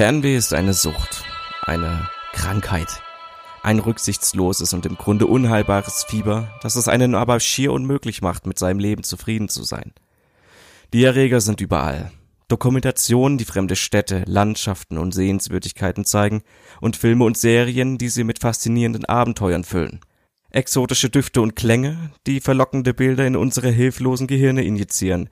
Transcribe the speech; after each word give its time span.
Fernweh 0.00 0.34
ist 0.34 0.54
eine 0.54 0.72
Sucht, 0.72 1.24
eine 1.60 2.08
Krankheit, 2.32 3.02
ein 3.62 3.78
rücksichtsloses 3.78 4.72
und 4.72 4.86
im 4.86 4.96
Grunde 4.96 5.26
unheilbares 5.26 6.06
Fieber, 6.08 6.58
das 6.62 6.76
es 6.76 6.88
einen 6.88 7.14
aber 7.14 7.38
schier 7.38 7.70
unmöglich 7.70 8.22
macht, 8.22 8.46
mit 8.46 8.58
seinem 8.58 8.78
Leben 8.78 9.02
zufrieden 9.02 9.50
zu 9.50 9.62
sein. 9.62 9.92
Die 10.94 11.04
Erreger 11.04 11.42
sind 11.42 11.60
überall. 11.60 12.12
Dokumentationen, 12.48 13.36
die 13.36 13.44
fremde 13.44 13.76
Städte, 13.76 14.22
Landschaften 14.26 14.96
und 14.96 15.12
Sehenswürdigkeiten 15.12 16.06
zeigen 16.06 16.44
und 16.80 16.96
Filme 16.96 17.26
und 17.26 17.36
Serien, 17.36 17.98
die 17.98 18.08
sie 18.08 18.24
mit 18.24 18.38
faszinierenden 18.38 19.04
Abenteuern 19.04 19.64
füllen. 19.64 20.00
Exotische 20.48 21.10
Düfte 21.10 21.42
und 21.42 21.56
Klänge, 21.56 22.10
die 22.26 22.40
verlockende 22.40 22.94
Bilder 22.94 23.26
in 23.26 23.36
unsere 23.36 23.68
hilflosen 23.68 24.28
Gehirne 24.28 24.64
injizieren, 24.64 25.28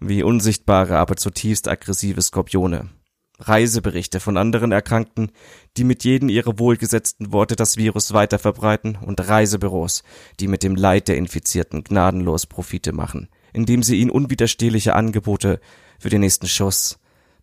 wie 0.00 0.24
unsichtbare, 0.24 0.98
aber 0.98 1.14
zutiefst 1.14 1.68
aggressive 1.68 2.20
Skorpione. 2.20 2.90
Reiseberichte 3.38 4.18
von 4.18 4.36
anderen 4.36 4.72
Erkrankten, 4.72 5.30
die 5.76 5.84
mit 5.84 6.04
jedem 6.04 6.28
ihrer 6.28 6.58
wohlgesetzten 6.58 7.32
Worte 7.32 7.54
das 7.54 7.76
Virus 7.76 8.12
weiter 8.12 8.38
verbreiten 8.38 8.96
und 8.96 9.26
Reisebüros, 9.26 10.02
die 10.40 10.48
mit 10.48 10.62
dem 10.62 10.74
Leid 10.74 11.08
der 11.08 11.16
Infizierten 11.16 11.84
gnadenlos 11.84 12.46
Profite 12.46 12.92
machen, 12.92 13.28
indem 13.52 13.82
sie 13.82 13.96
ihnen 13.96 14.10
unwiderstehliche 14.10 14.94
Angebote 14.94 15.60
für 16.00 16.10
den 16.10 16.20
nächsten 16.20 16.48
Schuss, 16.48 16.98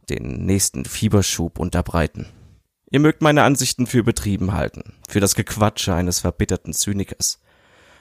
den 0.09 0.45
nächsten 0.45 0.85
Fieberschub 0.85 1.59
unterbreiten. 1.59 2.27
Ihr 2.91 2.99
mögt 2.99 3.21
meine 3.21 3.43
Ansichten 3.43 3.87
für 3.87 3.99
übertrieben 3.99 4.53
halten, 4.53 4.93
für 5.09 5.19
das 5.19 5.35
Gequatsche 5.35 5.93
eines 5.93 6.19
verbitterten 6.19 6.73
Zynikers. 6.73 7.39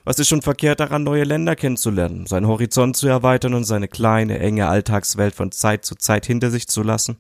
Was 0.05 0.19
ist 0.19 0.29
schon 0.29 0.43
verkehrt 0.43 0.81
daran, 0.81 1.03
neue 1.03 1.25
Länder 1.25 1.57
kennenzulernen, 1.57 2.27
seinen 2.27 2.47
Horizont 2.47 2.97
zu 2.97 3.09
erweitern 3.09 3.55
und 3.55 3.65
seine 3.65 3.89
kleine, 3.89 4.39
enge 4.39 4.69
Alltagswelt 4.69 5.35
von 5.35 5.51
Zeit 5.51 5.85
zu 5.85 5.95
Zeit 5.95 6.27
hinter 6.27 6.51
sich 6.51 6.69
zu 6.69 6.83
lassen? 6.83 7.17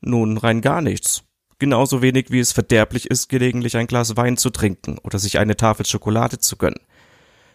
Nun, 0.00 0.38
rein 0.38 0.60
gar 0.60 0.82
nichts. 0.82 1.24
Genauso 1.58 2.02
wenig 2.02 2.30
wie 2.30 2.40
es 2.40 2.52
verderblich 2.52 3.10
ist, 3.10 3.28
gelegentlich 3.28 3.76
ein 3.76 3.86
Glas 3.86 4.16
Wein 4.16 4.36
zu 4.36 4.50
trinken 4.50 4.98
oder 4.98 5.18
sich 5.18 5.38
eine 5.38 5.56
Tafel 5.56 5.86
Schokolade 5.86 6.38
zu 6.38 6.56
gönnen. 6.56 6.80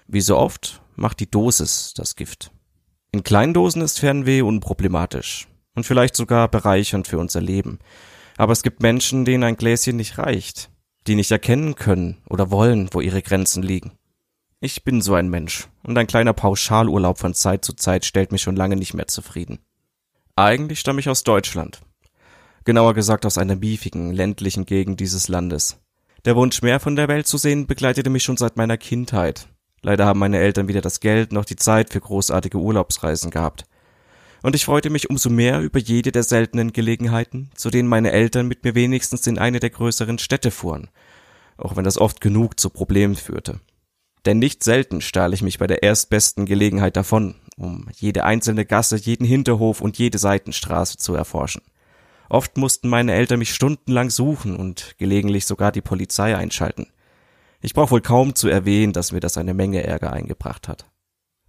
Wie 0.07 0.21
so 0.21 0.37
oft 0.37 0.81
macht 0.95 1.19
die 1.19 1.29
Dosis 1.29 1.93
das 1.95 2.15
Gift. 2.15 2.51
In 3.11 3.23
Kleindosen 3.23 3.81
ist 3.81 3.99
Fernweh 3.99 4.41
unproblematisch 4.41 5.47
und 5.75 5.85
vielleicht 5.85 6.15
sogar 6.15 6.47
bereichernd 6.47 7.07
für 7.07 7.19
unser 7.19 7.41
Leben. 7.41 7.77
Aber 8.37 8.53
es 8.53 8.63
gibt 8.63 8.81
Menschen, 8.81 9.23
denen 9.23 9.43
ein 9.43 9.57
Gläschen 9.57 9.97
nicht 9.97 10.17
reicht, 10.17 10.71
die 11.05 11.15
nicht 11.15 11.29
erkennen 11.29 11.75
können 11.75 12.17
oder 12.27 12.49
wollen, 12.49 12.89
wo 12.91 13.01
ihre 13.01 13.21
Grenzen 13.21 13.61
liegen. 13.61 13.91
Ich 14.59 14.83
bin 14.83 15.01
so 15.01 15.13
ein 15.13 15.29
Mensch 15.29 15.67
und 15.83 15.97
ein 15.97 16.07
kleiner 16.07 16.33
Pauschalurlaub 16.33 17.19
von 17.19 17.35
Zeit 17.35 17.63
zu 17.63 17.73
Zeit 17.73 18.05
stellt 18.05 18.31
mich 18.31 18.41
schon 18.41 18.55
lange 18.55 18.77
nicht 18.77 18.95
mehr 18.95 19.07
zufrieden. 19.07 19.59
Eigentlich 20.35 20.79
stamme 20.79 20.99
ich 20.99 21.09
aus 21.09 21.23
Deutschland 21.23 21.81
genauer 22.65 22.93
gesagt 22.93 23.25
aus 23.25 23.37
einer 23.37 23.55
miefigen, 23.55 24.13
ländlichen 24.13 24.65
Gegend 24.65 24.99
dieses 24.99 25.27
Landes. 25.27 25.79
Der 26.25 26.35
Wunsch, 26.35 26.61
mehr 26.61 26.79
von 26.79 26.95
der 26.95 27.07
Welt 27.07 27.27
zu 27.27 27.37
sehen, 27.37 27.65
begleitete 27.65 28.09
mich 28.09 28.23
schon 28.23 28.37
seit 28.37 28.57
meiner 28.57 28.77
Kindheit. 28.77 29.47
Leider 29.81 30.05
haben 30.05 30.19
meine 30.19 30.37
Eltern 30.37 30.67
weder 30.67 30.81
das 30.81 30.99
Geld 30.99 31.31
noch 31.31 31.45
die 31.45 31.55
Zeit 31.55 31.91
für 31.91 31.99
großartige 31.99 32.57
Urlaubsreisen 32.57 33.31
gehabt. 33.31 33.65
Und 34.43 34.55
ich 34.55 34.65
freute 34.65 34.89
mich 34.89 35.09
umso 35.09 35.29
mehr 35.29 35.61
über 35.61 35.79
jede 35.79 36.11
der 36.11 36.23
seltenen 36.23 36.73
Gelegenheiten, 36.73 37.49
zu 37.55 37.69
denen 37.69 37.89
meine 37.89 38.11
Eltern 38.11 38.47
mit 38.47 38.63
mir 38.63 38.75
wenigstens 38.75 39.25
in 39.27 39.37
eine 39.37 39.59
der 39.59 39.69
größeren 39.69 40.19
Städte 40.19 40.51
fuhren, 40.51 40.89
auch 41.57 41.75
wenn 41.75 41.83
das 41.83 41.97
oft 41.97 42.21
genug 42.21 42.59
zu 42.59 42.69
Problemen 42.69 43.15
führte. 43.15 43.59
Denn 44.25 44.39
nicht 44.39 44.63
selten 44.63 45.01
stahl 45.01 45.33
ich 45.33 45.41
mich 45.41 45.57
bei 45.57 45.67
der 45.67 45.83
erstbesten 45.83 46.45
Gelegenheit 46.45 46.95
davon, 46.95 47.35
um 47.57 47.87
jede 47.95 48.23
einzelne 48.23 48.65
Gasse, 48.65 48.97
jeden 48.97 49.25
Hinterhof 49.25 49.81
und 49.81 49.97
jede 49.97 50.19
Seitenstraße 50.19 50.97
zu 50.97 51.15
erforschen. 51.15 51.63
Oft 52.31 52.55
mussten 52.55 52.87
meine 52.87 53.13
Eltern 53.13 53.39
mich 53.39 53.53
stundenlang 53.53 54.09
suchen 54.09 54.55
und 54.55 54.95
gelegentlich 54.97 55.45
sogar 55.45 55.73
die 55.73 55.81
Polizei 55.81 56.33
einschalten. 56.33 56.87
Ich 57.59 57.73
brauche 57.73 57.91
wohl 57.91 57.99
kaum 57.99 58.35
zu 58.35 58.47
erwähnen, 58.47 58.93
dass 58.93 59.11
mir 59.11 59.19
das 59.19 59.37
eine 59.37 59.53
Menge 59.53 59.83
Ärger 59.83 60.13
eingebracht 60.13 60.69
hat. 60.69 60.85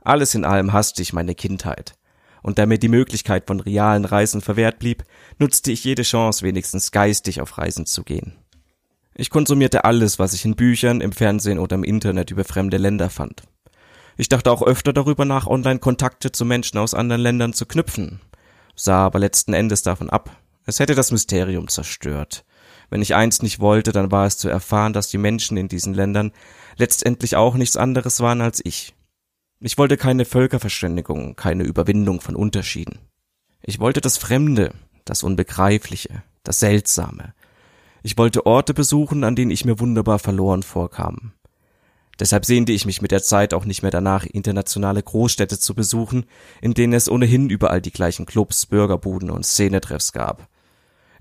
Alles 0.03 0.35
in 0.35 0.45
allem 0.45 0.73
hasste 0.73 1.01
ich 1.01 1.13
meine 1.13 1.37
Kindheit. 1.37 1.95
Und 2.43 2.59
da 2.59 2.67
mir 2.67 2.79
die 2.79 2.89
Möglichkeit 2.89 3.47
von 3.47 3.61
realen 3.61 4.05
Reisen 4.05 4.41
verwehrt 4.41 4.81
blieb, 4.81 5.05
nutzte 5.39 5.71
ich 5.71 5.85
jede 5.85 6.03
Chance, 6.03 6.45
wenigstens 6.45 6.91
geistig 6.91 7.41
auf 7.41 7.59
Reisen 7.59 7.87
zu 7.87 8.03
gehen. 8.03 8.37
Ich 9.15 9.31
konsumierte 9.31 9.85
alles, 9.85 10.19
was 10.19 10.33
ich 10.33 10.45
in 10.45 10.57
Büchern, 10.57 11.01
im 11.01 11.13
Fernsehen 11.13 11.61
oder 11.61 11.77
im 11.77 11.85
Internet 11.85 12.33
über 12.33 12.43
fremde 12.43 12.79
Länder 12.79 13.09
fand. 13.09 13.45
Ich 14.17 14.29
dachte 14.29 14.51
auch 14.51 14.63
öfter 14.63 14.93
darüber 14.93 15.27
nach, 15.27 15.47
online 15.47 15.79
Kontakte 15.79 16.33
zu 16.33 16.45
Menschen 16.45 16.79
aus 16.79 16.93
anderen 16.93 17.23
Ländern 17.23 17.53
zu 17.53 17.67
knüpfen, 17.67 18.21
sah 18.75 19.07
aber 19.07 19.21
letzten 19.21 19.55
Endes 19.55 19.83
davon 19.83 20.11
ab, 20.11 20.42
es 20.65 20.81
hätte 20.81 20.95
das 20.95 21.11
Mysterium 21.11 21.69
zerstört. 21.69 22.45
Wenn 22.91 23.03
ich 23.03 23.15
eins 23.15 23.43
nicht 23.43 23.59
wollte, 23.59 23.93
dann 23.93 24.11
war 24.11 24.27
es 24.27 24.39
zu 24.39 24.49
erfahren, 24.49 24.93
dass 24.93 25.09
die 25.09 25.19
Menschen 25.19 25.57
in 25.57 25.69
diesen 25.69 25.95
Ländern 25.95 26.33
letztendlich 26.77 27.37
auch 27.37 27.55
nichts 27.55 27.77
anderes 27.77 28.21
waren 28.21 28.41
als 28.41 28.61
ich. 28.65 28.95
Ich 29.61 29.79
wollte 29.79 29.97
keine 29.97 30.25
Völkerverständigung, 30.25 31.37
keine 31.37 31.65
Überwindung 31.65 32.21
von 32.21 32.37
Unterschieden. 32.37 32.99
Ich 33.63 33.79
wollte 33.79 34.01
das 34.01 34.19
Fremde, 34.19 34.75
das 35.05 35.23
Unbegreifliche, 35.23 36.23
das 36.43 36.61
Seltsame. 36.61 37.35
Ich 38.03 38.19
wollte 38.19 38.45
Orte 38.45 38.75
besuchen, 38.75 39.25
an 39.25 39.37
denen 39.37 39.53
ich 39.53 39.65
mir 39.65 39.79
wunderbar 39.79 40.19
verloren 40.19 40.63
vorkam. 40.63 41.33
Deshalb 42.19 42.45
sehnte 42.45 42.73
ich 42.73 42.85
mich 42.85 43.01
mit 43.01 43.11
der 43.11 43.23
Zeit 43.23 43.55
auch 43.55 43.65
nicht 43.65 43.83
mehr 43.83 43.91
danach, 43.91 44.27
internationale 44.27 45.03
Großstädte 45.03 45.59
zu 45.59 45.75
besuchen, 45.75 46.27
in 46.61 46.75
denen 46.75 46.93
es 46.93 47.09
ohnehin 47.09 47.49
überall 47.49 47.81
die 47.81 47.91
gleichen 47.91 48.27
Clubs, 48.27 48.67
Bürgerbuden 48.67 49.31
und 49.31 49.47
Szenetreffs 49.47 50.13
gab. 50.13 50.49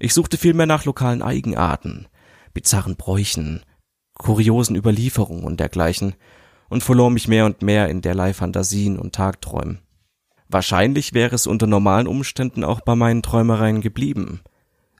Ich 0.04 0.16
suchte 0.16 0.40
vielmehr 0.40 0.66
nach 0.66 0.86
lokalen 0.86 1.22
Eigenarten, 1.22 2.08
bizarren 2.56 2.96
Bräuchen, 2.96 3.62
kuriosen 4.16 4.76
Überlieferungen 4.76 5.44
und 5.44 5.60
dergleichen 5.60 6.16
und 6.70 6.84
verlor 6.84 7.12
mich 7.12 7.28
mehr 7.28 7.46
und 7.46 7.62
mehr 7.62 7.88
in 7.88 8.02
derlei 8.02 8.34
Fantasien 8.34 8.98
und 8.98 9.14
Tagträumen. 9.14 9.78
Wahrscheinlich 10.50 11.14
wäre 11.14 11.36
es 11.36 11.46
unter 11.46 11.68
normalen 11.68 12.08
Umständen 12.08 12.64
auch 12.64 12.82
bei 12.82 12.96
meinen 12.96 13.22
Träumereien 13.22 13.82
geblieben. 13.82 14.42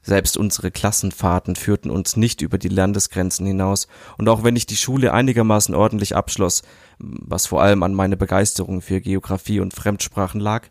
Selbst 0.04 0.36
unsere 0.36 0.70
Klassenfahrten 0.70 1.56
führten 1.56 1.90
uns 1.90 2.16
nicht 2.16 2.40
über 2.40 2.58
die 2.58 2.68
Landesgrenzen 2.68 3.44
hinaus, 3.44 3.88
und 4.18 4.28
auch 4.28 4.44
wenn 4.44 4.54
ich 4.54 4.66
die 4.66 4.76
Schule 4.76 5.12
einigermaßen 5.12 5.74
ordentlich 5.74 6.14
abschloss, 6.14 6.62
was 7.00 7.46
vor 7.48 7.60
allem 7.60 7.82
an 7.82 7.92
meine 7.92 8.16
Begeisterung 8.16 8.80
für 8.80 9.00
Geographie 9.00 9.58
und 9.58 9.74
Fremdsprachen 9.74 10.40
lag, 10.40 10.68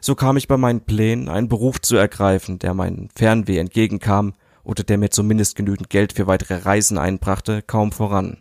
so 0.00 0.14
kam 0.14 0.36
ich 0.36 0.48
bei 0.48 0.56
meinen 0.56 0.80
Plänen, 0.80 1.28
einen 1.28 1.48
Beruf 1.48 1.80
zu 1.80 1.96
ergreifen, 1.96 2.58
der 2.58 2.74
meinen 2.74 3.08
Fernweh 3.14 3.58
entgegenkam 3.58 4.34
oder 4.62 4.82
der 4.82 4.98
mir 4.98 5.10
zumindest 5.10 5.56
genügend 5.56 5.90
Geld 5.90 6.12
für 6.12 6.26
weitere 6.26 6.56
Reisen 6.56 6.98
einbrachte, 6.98 7.62
kaum 7.62 7.92
voran. 7.92 8.38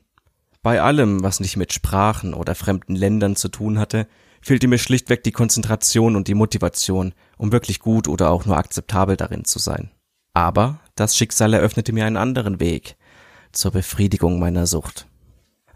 Bei 0.62 0.82
allem, 0.82 1.24
was 1.24 1.40
nicht 1.40 1.58
mit 1.58 1.74
Sprachen 1.74 2.34
oder 2.34 2.56
fremden 2.56 2.96
Ländern 2.96 3.36
zu 3.36 3.48
tun 3.50 3.80
hatte, 3.80 4.08
fehlte 4.42 4.68
mir 4.68 4.78
schlichtweg 4.78 5.24
die 5.24 5.32
Konzentration 5.32 6.16
und 6.16 6.28
die 6.28 6.34
Motivation, 6.34 7.14
um 7.38 7.52
wirklich 7.52 7.80
gut 7.80 8.08
oder 8.08 8.30
auch 8.30 8.46
nur 8.46 8.58
akzeptabel 8.58 9.18
darin 9.18 9.46
zu 9.46 9.60
sein. 9.60 9.92
Aber 10.34 10.80
das 10.96 11.18
Schicksal 11.18 11.54
eröffnete 11.54 11.94
mir 11.94 12.06
einen 12.06 12.18
anderen 12.18 12.60
Weg 12.60 12.96
zur 13.52 13.72
Befriedigung 13.72 14.40
meiner 14.40 14.68
Sucht. 14.68 15.09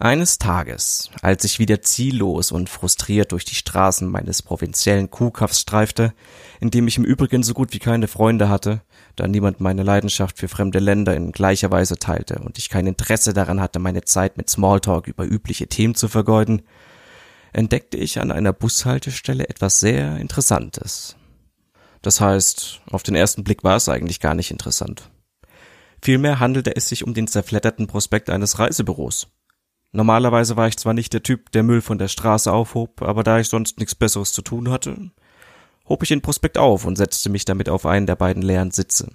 Eines 0.04 0.38
Tages, 0.38 1.10
als 1.22 1.46
ich 1.46 1.60
wieder 1.60 1.82
ziellos 1.82 2.52
und 2.52 2.70
frustriert 2.70 3.32
durch 3.32 3.46
die 3.46 3.56
Straßen 3.56 4.06
meines 4.06 4.42
provinziellen 4.42 5.10
Kuhkaffs 5.10 5.62
streifte, 5.62 6.14
in 6.60 6.72
dem 6.72 6.90
ich 6.90 6.98
im 6.98 7.06
Übrigen 7.06 7.42
so 7.42 7.54
gut 7.54 7.72
wie 7.72 7.80
keine 7.80 8.10
Freunde 8.10 8.50
hatte, 8.50 8.82
da 9.16 9.30
niemand 9.30 9.62
meine 9.62 9.82
Leidenschaft 9.82 10.40
für 10.40 10.50
fremde 10.50 10.80
Länder 10.80 11.16
in 11.16 11.32
gleicher 11.32 11.72
Weise 11.72 11.96
teilte 12.00 12.40
und 12.40 12.58
ich 12.58 12.68
kein 12.68 12.86
Interesse 12.86 13.32
daran 13.32 13.62
hatte, 13.62 13.80
meine 13.80 14.02
Zeit 14.02 14.36
mit 14.36 14.50
Smalltalk 14.50 15.08
über 15.08 15.24
übliche 15.24 15.68
Themen 15.68 15.96
zu 15.96 16.10
vergeuden, 16.10 16.64
entdeckte 17.54 17.96
ich 17.96 18.20
an 18.20 18.34
einer 18.34 18.52
Bushaltestelle 18.52 19.48
etwas 19.48 19.80
sehr 19.80 20.18
Interessantes. 20.18 21.16
Das 22.02 22.20
heißt, 22.20 22.82
auf 22.92 23.04
den 23.04 23.16
ersten 23.16 23.46
Blick 23.46 23.64
war 23.64 23.78
es 23.78 23.88
eigentlich 23.88 24.20
gar 24.20 24.36
nicht 24.36 24.52
interessant. 24.52 25.10
Vielmehr 26.02 26.42
handelte 26.42 26.76
es 26.76 26.90
sich 26.90 27.06
um 27.06 27.14
den 27.14 27.28
zerfledderten 27.28 27.88
Prospekt 27.88 28.30
eines 28.30 28.60
Reisebüros. 28.60 29.30
Normalerweise 29.96 30.58
war 30.58 30.68
ich 30.68 30.78
zwar 30.78 30.96
nicht 30.96 31.14
der 31.14 31.22
Typ, 31.22 31.52
der 31.52 31.62
Müll 31.62 31.82
von 31.82 32.00
der 32.00 32.08
Straße 32.08 32.52
aufhob, 32.52 33.04
aber 33.04 33.24
da 33.24 33.40
ich 33.40 33.48
sonst 33.48 33.78
nichts 33.78 33.94
Besseres 33.94 34.34
zu 34.34 34.42
tun 34.42 34.72
hatte, 34.72 35.12
hob 35.88 36.02
ich 36.02 36.10
den 36.10 36.24
Prospekt 36.24 36.58
auf 36.58 36.86
und 36.86 36.96
setzte 36.96 37.30
mich 37.30 37.46
damit 37.46 37.70
auf 37.70 37.86
einen 37.86 38.08
der 38.08 38.16
beiden 38.16 38.42
leeren 38.42 38.72
Sitze. 38.72 39.12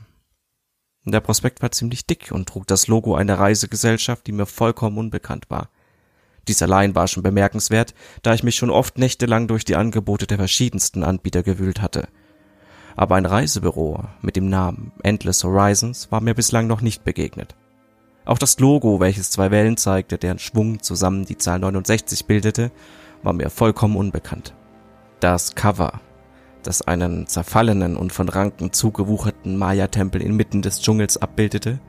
Der 1.05 1.21
Prospekt 1.21 1.63
war 1.63 1.73
ziemlich 1.73 2.07
dick 2.07 2.31
und 2.31 2.49
trug 2.49 2.67
das 2.69 2.87
Logo 2.87 3.17
einer 3.17 3.41
Reisegesellschaft, 3.41 4.27
die 4.27 4.33
mir 4.33 4.47
vollkommen 4.47 4.99
unbekannt 4.99 5.51
war. 5.51 5.69
Dies 6.47 6.63
allein 6.63 6.95
war 6.95 7.09
schon 7.09 7.25
bemerkenswert, 7.25 7.93
da 8.23 8.33
ich 8.33 8.45
mich 8.45 8.55
schon 8.55 8.71
oft 8.71 8.99
nächtelang 8.99 9.49
durch 9.49 9.65
die 9.65 9.77
Angebote 9.77 10.29
der 10.29 10.39
verschiedensten 10.39 11.03
Anbieter 11.03 11.43
gewühlt 11.43 11.83
hatte. 11.83 12.09
Aber 12.95 13.17
ein 13.17 13.27
Reisebüro 13.27 14.05
mit 14.23 14.37
dem 14.37 14.49
Namen 14.49 14.93
Endless 15.03 15.43
Horizons 15.43 16.13
war 16.13 16.21
mir 16.21 16.35
bislang 16.35 16.69
noch 16.69 16.83
nicht 16.83 17.05
begegnet. 17.05 17.57
Auch 18.29 18.37
das 18.37 18.61
Logo, 18.61 19.01
welches 19.01 19.31
zwei 19.31 19.51
Wellen 19.51 19.79
zeigte, 19.79 20.19
deren 20.19 20.39
Schwung 20.39 20.83
zusammen 20.83 21.25
die 21.25 21.39
Zahl 21.39 21.61
69 21.61 22.27
bildete, 22.27 22.71
war 23.23 23.33
mir 23.33 23.49
vollkommen 23.49 23.97
unbekannt. 23.97 24.53
Das 25.19 25.55
Cover, 25.55 26.03
das 26.63 26.83
einen 26.83 27.27
zerfallenen 27.27 27.97
und 27.97 28.13
von 28.13 28.29
Ranken 28.29 28.71
zugewucherten 28.75 29.57
Maya-Tempel 29.57 30.21
inmitten 30.21 30.61
des 30.61 30.83
Dschungels 30.83 31.17
abbildete, 31.17 31.81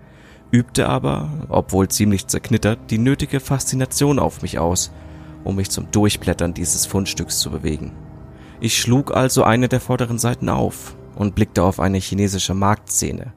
übte 0.49 0.87
aber, 0.87 1.29
obwohl 1.49 1.89
ziemlich 1.89 2.27
zerknittert, 2.27 2.79
die 2.89 2.99
nötige 2.99 3.41
Faszination 3.41 4.17
auf 4.17 4.41
mich 4.41 4.59
aus, 4.59 4.93
um 5.43 5.57
mich 5.57 5.69
zum 5.69 5.91
Durchblättern 5.91 6.53
dieses 6.53 6.85
Fundstücks 6.85 7.39
zu 7.39 7.51
bewegen. 7.51 7.91
Ich 8.61 8.79
schlug 8.79 9.13
also 9.13 9.43
eine 9.43 9.67
der 9.67 9.81
vorderen 9.81 10.19
Seiten 10.19 10.47
auf 10.47 10.95
und 11.15 11.35
blickte 11.35 11.63
auf 11.63 11.81
eine 11.81 11.97
chinesische 11.97 12.53
Marktszene, 12.53 13.33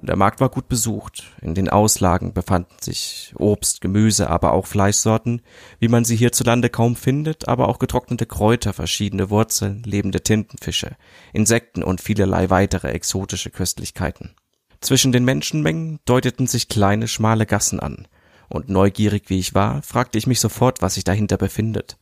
der 0.00 0.16
Markt 0.16 0.40
war 0.40 0.48
gut 0.48 0.68
besucht. 0.68 1.24
In 1.40 1.54
den 1.54 1.68
Auslagen 1.68 2.32
befanden 2.32 2.76
sich 2.80 3.32
Obst, 3.36 3.80
Gemüse, 3.80 4.30
aber 4.30 4.52
auch 4.52 4.66
Fleischsorten, 4.66 5.42
wie 5.80 5.88
man 5.88 6.04
sie 6.04 6.16
hierzulande 6.16 6.68
kaum 6.68 6.94
findet, 6.94 7.48
aber 7.48 7.68
auch 7.68 7.78
getrocknete 7.78 8.26
Kräuter, 8.26 8.72
verschiedene 8.72 9.30
Wurzeln, 9.30 9.82
lebende 9.84 10.22
Tintenfische, 10.22 10.96
Insekten 11.32 11.82
und 11.82 12.00
vielerlei 12.00 12.50
weitere 12.50 12.88
exotische 12.90 13.50
Köstlichkeiten. 13.50 14.34
Zwischen 14.80 15.10
den 15.10 15.24
Menschenmengen 15.24 15.98
deuteten 16.04 16.46
sich 16.46 16.68
kleine, 16.68 17.08
schmale 17.08 17.46
Gassen 17.46 17.80
an, 17.80 18.06
und 18.48 18.68
neugierig 18.68 19.24
wie 19.28 19.38
ich 19.38 19.54
war, 19.54 19.82
fragte 19.82 20.16
ich 20.16 20.26
mich 20.26 20.40
sofort, 20.40 20.80
was 20.80 20.94
sich 20.94 21.04
dahinter 21.04 21.36
befindet. 21.36 21.98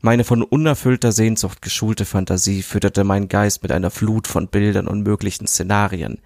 Meine 0.00 0.24
von 0.24 0.42
unerfüllter 0.42 1.12
Sehnsucht 1.12 1.62
geschulte 1.62 2.04
Fantasie 2.04 2.62
fütterte 2.62 3.04
meinen 3.04 3.28
Geist 3.28 3.62
mit 3.62 3.72
einer 3.72 3.90
Flut 3.90 4.28
von 4.28 4.48
Bildern 4.48 4.86
und 4.86 5.02
möglichen 5.02 5.46
Szenarien, 5.46 6.20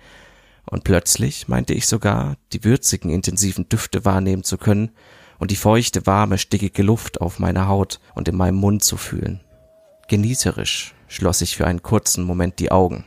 und 0.70 0.85
plötzlich 0.85 1.49
meinte 1.49 1.75
ich 1.75 1.87
sogar, 1.87 2.37
die 2.53 2.65
würzigen, 2.65 3.11
intensiven 3.11 3.69
Düfte 3.69 4.05
wahrnehmen 4.05 4.44
zu 4.44 4.59
können 4.59 4.91
und 5.38 5.50
die 5.50 5.56
feuchte, 5.56 6.06
warme, 6.06 6.38
stickige 6.38 6.82
Luft 6.82 7.20
auf 7.20 7.38
meiner 7.38 7.69
Haut 7.69 8.00
und 8.15 8.29
in 8.29 8.37
meinem 8.37 8.56
Mund 8.56 8.82
zu 8.82 8.97
fühlen. 8.97 9.41
Genießerisch 10.09 10.94
schloss 11.06 11.41
ich 11.41 11.56
für 11.56 11.67
einen 11.67 11.82
kurzen 11.82 12.25
Moment 12.25 12.59
die 12.59 12.70
Augen. 12.70 13.05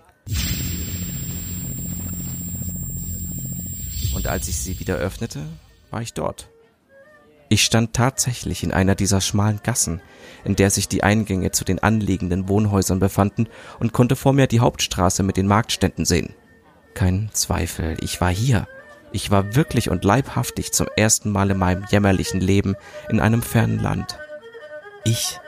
Und 4.16 4.28
als 4.28 4.48
ich 4.48 4.58
sie 4.58 4.80
wieder 4.80 4.96
öffnete, 4.96 5.42
war 5.90 6.02
ich 6.02 6.14
dort. 6.14 6.50
Ich 7.50 7.64
stand 7.64 7.94
tatsächlich 7.94 8.64
in 8.64 8.72
einer 8.72 8.96
dieser 8.96 9.20
schmalen 9.20 9.60
Gassen, 9.62 10.02
in 10.46 10.56
der 10.56 10.70
sich 10.70 10.88
die 10.88 11.04
Eingänge 11.04 11.52
zu 11.52 11.66
den 11.66 11.80
anliegenden 11.80 12.48
Wohnhäusern 12.48 13.00
befanden 13.00 13.48
und 13.80 13.92
konnte 13.92 14.16
vor 14.16 14.32
mir 14.32 14.48
die 14.48 14.62
Hauptstraße 14.62 15.22
mit 15.22 15.36
den 15.36 15.48
Marktständen 15.48 16.06
sehen. 16.06 16.34
Kein 16.94 17.30
Zweifel, 17.34 17.98
ich 18.02 18.22
war 18.22 18.30
hier. 18.30 18.68
Ich 19.12 19.32
war 19.32 19.56
wirklich 19.56 19.90
und 19.90 20.06
leibhaftig 20.06 20.72
zum 20.72 20.88
ersten 20.96 21.32
Mal 21.32 21.52
in 21.52 21.58
meinem 21.58 21.86
jämmerlichen 21.90 22.40
Leben 22.40 22.76
in 23.10 23.20
einem 23.20 23.42
fernen 23.42 23.80
Land. 23.80 24.18
Ich, 25.04 25.40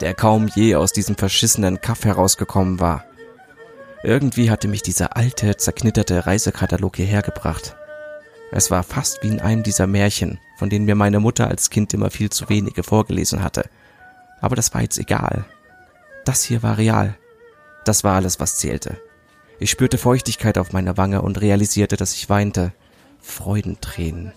der 0.00 0.14
kaum 0.14 0.48
je 0.48 0.74
aus 0.76 0.92
diesem 0.92 1.16
verschissenen 1.16 1.80
Kaff 1.80 2.04
herausgekommen 2.04 2.80
war. 2.80 3.04
Irgendwie 4.02 4.50
hatte 4.50 4.68
mich 4.68 4.82
dieser 4.82 5.16
alte, 5.16 5.56
zerknitterte 5.56 6.26
Reisekatalog 6.26 6.96
hierher 6.96 7.22
gebracht. 7.22 7.76
Es 8.50 8.70
war 8.70 8.82
fast 8.82 9.22
wie 9.22 9.28
in 9.28 9.40
einem 9.40 9.62
dieser 9.62 9.86
Märchen, 9.86 10.38
von 10.58 10.70
denen 10.70 10.84
mir 10.84 10.94
meine 10.94 11.20
Mutter 11.20 11.48
als 11.48 11.70
Kind 11.70 11.94
immer 11.94 12.10
viel 12.10 12.30
zu 12.30 12.48
wenige 12.48 12.82
vorgelesen 12.82 13.42
hatte. 13.42 13.68
Aber 14.40 14.56
das 14.56 14.74
war 14.74 14.82
jetzt 14.82 14.98
egal. 14.98 15.44
Das 16.24 16.42
hier 16.42 16.62
war 16.62 16.78
real. 16.78 17.16
Das 17.84 18.04
war 18.04 18.14
alles, 18.14 18.40
was 18.40 18.58
zählte. 18.58 19.00
Ich 19.60 19.70
spürte 19.70 19.98
Feuchtigkeit 19.98 20.58
auf 20.58 20.72
meiner 20.72 20.96
Wange 20.96 21.22
und 21.22 21.40
realisierte, 21.40 21.96
dass 21.96 22.14
ich 22.14 22.28
weinte. 22.28 22.72
Freudentränen. 23.20 24.32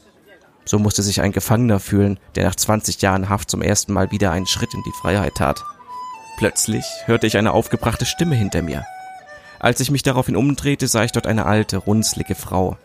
So 0.63 0.79
musste 0.79 1.01
sich 1.01 1.21
ein 1.21 1.31
Gefangener 1.31 1.79
fühlen, 1.79 2.19
der 2.35 2.45
nach 2.45 2.55
20 2.55 3.01
Jahren 3.01 3.29
Haft 3.29 3.49
zum 3.49 3.61
ersten 3.61 3.93
Mal 3.93 4.11
wieder 4.11 4.31
einen 4.31 4.47
Schritt 4.47 4.73
in 4.73 4.83
die 4.83 4.93
Freiheit 5.01 5.35
tat. 5.35 5.63
Plötzlich 6.37 6.85
hörte 7.05 7.25
ich 7.25 7.37
eine 7.37 7.51
aufgebrachte 7.51 8.05
Stimme 8.05 8.35
hinter 8.35 8.61
mir. 8.61 8.85
Als 9.59 9.79
ich 9.79 9.91
mich 9.91 10.03
daraufhin 10.03 10.35
umdrehte, 10.35 10.87
sah 10.87 11.03
ich 11.03 11.11
dort 11.11 11.25
eine 11.25 11.45
alte, 11.45 11.77
runzlige 11.77 12.35
Frau. 12.35 12.77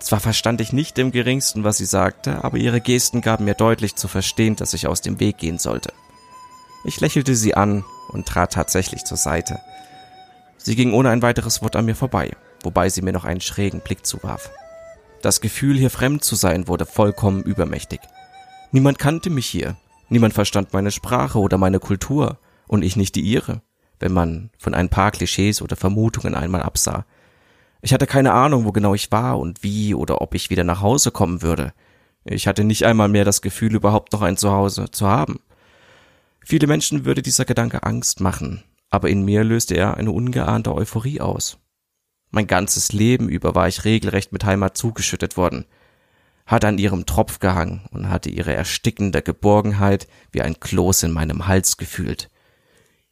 Zwar 0.00 0.20
verstand 0.20 0.60
ich 0.60 0.72
nicht 0.72 0.98
im 0.98 1.12
geringsten, 1.12 1.64
was 1.64 1.76
sie 1.76 1.84
sagte, 1.84 2.44
aber 2.44 2.56
ihre 2.56 2.80
Gesten 2.80 3.20
gaben 3.20 3.44
mir 3.44 3.54
deutlich 3.54 3.94
zu 3.94 4.08
verstehen, 4.08 4.56
dass 4.56 4.74
ich 4.74 4.86
aus 4.86 5.00
dem 5.00 5.20
Weg 5.20 5.38
gehen 5.38 5.58
sollte. 5.58 5.92
Ich 6.84 7.00
lächelte 7.00 7.34
sie 7.34 7.54
an 7.54 7.84
und 8.08 8.26
trat 8.26 8.52
tatsächlich 8.52 9.04
zur 9.04 9.16
Seite. 9.16 9.60
Sie 10.68 10.76
ging 10.76 10.92
ohne 10.92 11.08
ein 11.08 11.22
weiteres 11.22 11.62
Wort 11.62 11.76
an 11.76 11.86
mir 11.86 11.94
vorbei, 11.94 12.36
wobei 12.62 12.90
sie 12.90 13.00
mir 13.00 13.14
noch 13.14 13.24
einen 13.24 13.40
schrägen 13.40 13.80
Blick 13.80 14.04
zuwarf. 14.04 14.50
Das 15.22 15.40
Gefühl, 15.40 15.78
hier 15.78 15.88
fremd 15.88 16.22
zu 16.22 16.34
sein, 16.34 16.68
wurde 16.68 16.84
vollkommen 16.84 17.42
übermächtig. 17.42 18.00
Niemand 18.70 18.98
kannte 18.98 19.30
mich 19.30 19.46
hier, 19.46 19.78
niemand 20.10 20.34
verstand 20.34 20.74
meine 20.74 20.90
Sprache 20.90 21.38
oder 21.38 21.56
meine 21.56 21.80
Kultur, 21.80 22.36
und 22.66 22.82
ich 22.82 22.96
nicht 22.96 23.14
die 23.14 23.22
ihre, 23.22 23.62
wenn 23.98 24.12
man 24.12 24.50
von 24.58 24.74
ein 24.74 24.90
paar 24.90 25.10
Klischees 25.10 25.62
oder 25.62 25.74
Vermutungen 25.74 26.34
einmal 26.34 26.60
absah. 26.60 27.06
Ich 27.80 27.94
hatte 27.94 28.06
keine 28.06 28.34
Ahnung, 28.34 28.66
wo 28.66 28.72
genau 28.72 28.92
ich 28.92 29.10
war 29.10 29.38
und 29.38 29.62
wie 29.62 29.94
oder 29.94 30.20
ob 30.20 30.34
ich 30.34 30.50
wieder 30.50 30.64
nach 30.64 30.82
Hause 30.82 31.12
kommen 31.12 31.40
würde. 31.40 31.72
Ich 32.24 32.46
hatte 32.46 32.62
nicht 32.62 32.84
einmal 32.84 33.08
mehr 33.08 33.24
das 33.24 33.40
Gefühl, 33.40 33.74
überhaupt 33.74 34.12
noch 34.12 34.20
ein 34.20 34.36
Zuhause 34.36 34.90
zu 34.90 35.08
haben. 35.08 35.40
Viele 36.44 36.66
Menschen 36.66 37.06
würde 37.06 37.22
dieser 37.22 37.46
Gedanke 37.46 37.84
Angst 37.84 38.20
machen, 38.20 38.64
aber 38.90 39.08
in 39.08 39.24
mir 39.24 39.44
löste 39.44 39.74
er 39.74 39.96
eine 39.96 40.10
ungeahnte 40.10 40.74
Euphorie 40.74 41.20
aus. 41.20 41.58
Mein 42.30 42.46
ganzes 42.46 42.92
Leben 42.92 43.28
über 43.28 43.54
war 43.54 43.68
ich 43.68 43.84
regelrecht 43.84 44.32
mit 44.32 44.44
Heimat 44.44 44.76
zugeschüttet 44.76 45.36
worden, 45.36 45.64
hatte 46.46 46.68
an 46.68 46.78
ihrem 46.78 47.06
Tropf 47.06 47.38
gehangen 47.38 47.86
und 47.90 48.10
hatte 48.10 48.30
ihre 48.30 48.54
erstickende 48.54 49.22
Geborgenheit 49.22 50.08
wie 50.32 50.42
ein 50.42 50.60
Kloß 50.60 51.04
in 51.04 51.12
meinem 51.12 51.46
Hals 51.46 51.76
gefühlt. 51.76 52.30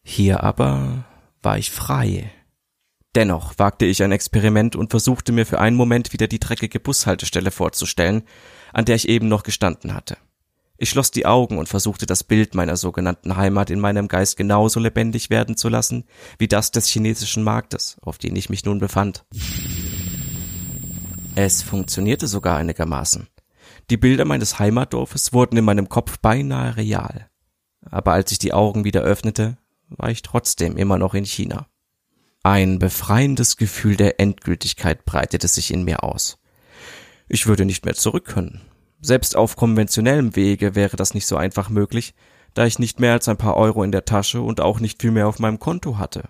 Hier 0.02 0.42
aber 0.42 1.04
war 1.42 1.58
ich 1.58 1.70
frei. 1.70 2.30
Dennoch 3.14 3.58
wagte 3.58 3.86
ich 3.86 4.02
ein 4.02 4.12
Experiment 4.12 4.76
und 4.76 4.90
versuchte 4.90 5.32
mir 5.32 5.46
für 5.46 5.58
einen 5.58 5.76
Moment 5.76 6.12
wieder 6.12 6.28
die 6.28 6.38
dreckige 6.38 6.80
Bushaltestelle 6.80 7.50
vorzustellen, 7.50 8.22
an 8.72 8.84
der 8.84 8.96
ich 8.96 9.08
eben 9.08 9.28
noch 9.28 9.42
gestanden 9.42 9.94
hatte. 9.94 10.18
Ich 10.78 10.90
schloss 10.90 11.10
die 11.10 11.26
Augen 11.26 11.58
und 11.58 11.68
versuchte 11.68 12.06
das 12.06 12.22
Bild 12.22 12.54
meiner 12.54 12.76
sogenannten 12.76 13.36
Heimat 13.36 13.70
in 13.70 13.80
meinem 13.80 14.08
Geist 14.08 14.36
genauso 14.36 14.78
lebendig 14.78 15.30
werden 15.30 15.56
zu 15.56 15.68
lassen, 15.68 16.04
wie 16.38 16.48
das 16.48 16.70
des 16.70 16.88
chinesischen 16.88 17.42
Marktes, 17.42 17.96
auf 18.02 18.18
den 18.18 18.36
ich 18.36 18.50
mich 18.50 18.64
nun 18.64 18.78
befand. 18.78 19.24
Es 21.34 21.62
funktionierte 21.62 22.26
sogar 22.26 22.56
einigermaßen. 22.56 23.28
Die 23.88 23.96
Bilder 23.96 24.24
meines 24.24 24.58
Heimatdorfes 24.58 25.32
wurden 25.32 25.56
in 25.56 25.64
meinem 25.64 25.88
Kopf 25.88 26.18
beinahe 26.18 26.76
real. 26.76 27.30
Aber 27.88 28.12
als 28.12 28.32
ich 28.32 28.38
die 28.38 28.52
Augen 28.52 28.84
wieder 28.84 29.02
öffnete, 29.02 29.58
war 29.88 30.10
ich 30.10 30.22
trotzdem 30.22 30.76
immer 30.76 30.98
noch 30.98 31.14
in 31.14 31.24
China. 31.24 31.68
Ein 32.42 32.78
befreiendes 32.78 33.56
Gefühl 33.56 33.96
der 33.96 34.20
Endgültigkeit 34.20 35.04
breitete 35.04 35.48
sich 35.48 35.72
in 35.72 35.84
mir 35.84 36.04
aus. 36.04 36.38
Ich 37.28 37.46
würde 37.46 37.64
nicht 37.64 37.84
mehr 37.84 37.94
zurück 37.94 38.24
können, 38.24 38.62
selbst 39.00 39.36
auf 39.36 39.56
konventionellem 39.56 40.36
Wege 40.36 40.74
wäre 40.74 40.96
das 40.96 41.14
nicht 41.14 41.26
so 41.26 41.36
einfach 41.36 41.68
möglich, 41.68 42.14
da 42.54 42.66
ich 42.66 42.78
nicht 42.78 43.00
mehr 43.00 43.12
als 43.12 43.28
ein 43.28 43.36
paar 43.36 43.56
Euro 43.56 43.82
in 43.82 43.92
der 43.92 44.04
Tasche 44.04 44.40
und 44.40 44.60
auch 44.60 44.80
nicht 44.80 45.00
viel 45.02 45.10
mehr 45.10 45.28
auf 45.28 45.38
meinem 45.38 45.58
Konto 45.58 45.98
hatte. 45.98 46.28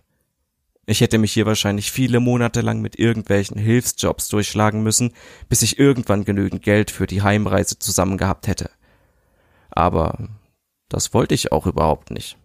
Ich 0.86 1.00
hätte 1.00 1.18
mich 1.18 1.32
hier 1.32 1.46
wahrscheinlich 1.46 1.90
viele 1.90 2.20
Monate 2.20 2.60
lang 2.60 2.80
mit 2.80 2.98
irgendwelchen 2.98 3.58
Hilfsjobs 3.58 4.28
durchschlagen 4.28 4.82
müssen, 4.82 5.12
bis 5.48 5.62
ich 5.62 5.78
irgendwann 5.78 6.24
genügend 6.24 6.62
Geld 6.62 6.92
für 6.92 7.08
die 7.08 7.22
Heimreise 7.22 7.78
zusammen 7.78 8.18
gehabt 8.18 8.46
hätte. 8.46 8.70
Aber 9.70 10.28
das 10.88 11.12
wollte 11.12 11.34
ich 11.34 11.50
auch 11.50 11.66
überhaupt 11.66 12.10
nicht. 12.10 12.38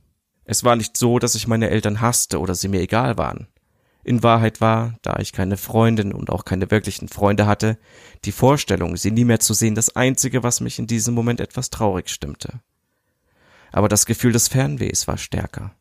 Es 0.44 0.64
war 0.64 0.76
nicht 0.76 0.98
so, 0.98 1.20
dass 1.20 1.36
ich 1.36 1.48
meine 1.48 1.70
Eltern 1.70 2.02
hasste 2.02 2.40
oder 2.40 2.56
sie 2.56 2.68
mir 2.68 2.82
egal 2.82 3.18
waren. 3.18 3.48
In 4.04 4.24
Wahrheit 4.24 4.62
war, 4.62 4.96
da 5.02 5.18
ich 5.20 5.32
keine 5.32 5.58
Freundin 5.58 6.14
und 6.14 6.30
auch 6.30 6.44
keine 6.44 6.72
wirklichen 6.72 7.08
Freunde 7.08 7.46
hatte, 7.46 7.78
die 8.26 8.32
Vorstellung, 8.32 8.98
sie 8.98 9.12
nie 9.12 9.26
mehr 9.26 9.40
zu 9.40 9.54
sehen, 9.54 9.76
das 9.76 9.96
einzige, 9.96 10.44
was 10.44 10.60
mich 10.60 10.80
in 10.80 10.88
diesem 10.88 11.14
Moment 11.14 11.40
etwas 11.40 11.70
traurig 11.70 12.10
stimmte. 12.10 12.62
Aber 13.72 13.88
das 13.88 14.06
Gefühl 14.06 14.32
des 14.32 14.48
Fernwehs 14.48 15.08
war 15.08 15.18
stärker. 15.18 15.76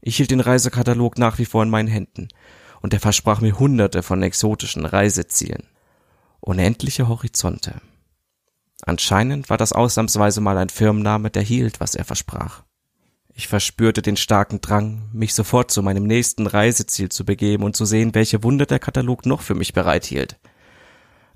Ich 0.00 0.16
hielt 0.16 0.30
den 0.30 0.40
Reisekatalog 0.40 1.18
nach 1.18 1.38
wie 1.38 1.44
vor 1.44 1.62
in 1.62 1.70
meinen 1.70 1.88
Händen, 1.88 2.28
und 2.80 2.94
er 2.94 3.00
versprach 3.00 3.40
mir 3.40 3.58
hunderte 3.58 4.02
von 4.02 4.22
exotischen 4.22 4.86
Reisezielen. 4.86 5.64
Unendliche 6.40 7.08
Horizonte. 7.08 7.80
Anscheinend 8.82 9.50
war 9.50 9.56
das 9.56 9.72
ausnahmsweise 9.72 10.40
mal 10.40 10.56
ein 10.56 10.68
Firmenname, 10.68 11.30
der 11.30 11.42
hielt, 11.42 11.80
was 11.80 11.96
er 11.96 12.04
versprach. 12.04 12.62
Ich 13.38 13.46
verspürte 13.46 14.02
den 14.02 14.16
starken 14.16 14.60
Drang, 14.60 15.10
mich 15.12 15.32
sofort 15.32 15.70
zu 15.70 15.80
meinem 15.80 16.02
nächsten 16.02 16.48
Reiseziel 16.48 17.08
zu 17.08 17.24
begeben 17.24 17.62
und 17.62 17.76
zu 17.76 17.84
sehen, 17.84 18.12
welche 18.16 18.42
Wunder 18.42 18.66
der 18.66 18.80
Katalog 18.80 19.26
noch 19.26 19.42
für 19.42 19.54
mich 19.54 19.72
bereithielt. 19.72 20.40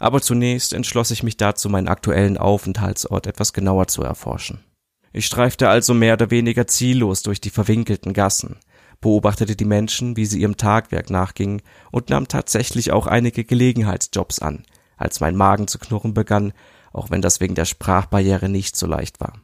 Aber 0.00 0.20
zunächst 0.20 0.72
entschloss 0.72 1.12
ich 1.12 1.22
mich 1.22 1.36
dazu, 1.36 1.68
meinen 1.68 1.86
aktuellen 1.86 2.38
Aufenthaltsort 2.38 3.28
etwas 3.28 3.52
genauer 3.52 3.86
zu 3.86 4.02
erforschen. 4.02 4.64
Ich 5.12 5.26
streifte 5.26 5.68
also 5.68 5.94
mehr 5.94 6.14
oder 6.14 6.32
weniger 6.32 6.66
ziellos 6.66 7.22
durch 7.22 7.40
die 7.40 7.50
verwinkelten 7.50 8.14
Gassen, 8.14 8.56
beobachtete 9.00 9.54
die 9.54 9.64
Menschen, 9.64 10.16
wie 10.16 10.26
sie 10.26 10.40
ihrem 10.40 10.56
Tagwerk 10.56 11.08
nachgingen 11.08 11.62
und 11.92 12.10
nahm 12.10 12.26
tatsächlich 12.26 12.90
auch 12.90 13.06
einige 13.06 13.44
Gelegenheitsjobs 13.44 14.40
an, 14.40 14.64
als 14.96 15.20
mein 15.20 15.36
Magen 15.36 15.68
zu 15.68 15.78
knurren 15.78 16.14
begann, 16.14 16.52
auch 16.92 17.10
wenn 17.10 17.22
das 17.22 17.38
wegen 17.38 17.54
der 17.54 17.64
Sprachbarriere 17.64 18.48
nicht 18.48 18.76
so 18.76 18.88
leicht 18.88 19.20
war. 19.20 19.34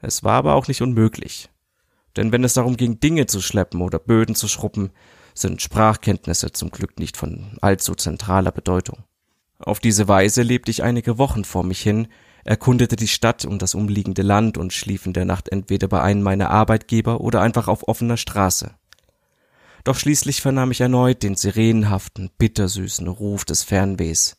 Es 0.00 0.22
war 0.22 0.34
aber 0.34 0.54
auch 0.54 0.68
nicht 0.68 0.80
unmöglich. 0.80 1.48
Denn 2.16 2.32
wenn 2.32 2.44
es 2.44 2.54
darum 2.54 2.76
ging, 2.76 3.00
Dinge 3.00 3.26
zu 3.26 3.40
schleppen 3.40 3.80
oder 3.80 3.98
Böden 3.98 4.34
zu 4.34 4.48
schruppen, 4.48 4.90
sind 5.34 5.62
Sprachkenntnisse 5.62 6.52
zum 6.52 6.70
Glück 6.70 6.98
nicht 6.98 7.16
von 7.16 7.56
allzu 7.60 7.94
zentraler 7.94 8.52
Bedeutung. 8.52 9.04
Auf 9.58 9.80
diese 9.80 10.08
Weise 10.08 10.42
lebte 10.42 10.70
ich 10.70 10.82
einige 10.82 11.18
Wochen 11.18 11.44
vor 11.44 11.62
mich 11.62 11.80
hin, 11.80 12.08
erkundete 12.44 12.96
die 12.96 13.08
Stadt 13.08 13.44
und 13.44 13.62
das 13.62 13.74
umliegende 13.74 14.22
Land 14.22 14.58
und 14.58 14.72
schlief 14.72 15.06
in 15.06 15.12
der 15.12 15.24
Nacht 15.24 15.48
entweder 15.48 15.88
bei 15.88 16.02
einem 16.02 16.22
meiner 16.22 16.50
Arbeitgeber 16.50 17.20
oder 17.20 17.40
einfach 17.40 17.68
auf 17.68 17.86
offener 17.88 18.16
Straße. 18.16 18.72
Doch 19.84 19.96
schließlich 19.96 20.40
vernahm 20.40 20.70
ich 20.70 20.80
erneut 20.80 21.22
den 21.22 21.34
sirenenhaften, 21.34 22.30
bittersüßen 22.38 23.06
Ruf 23.08 23.44
des 23.44 23.62
Fernwehs. 23.62 24.36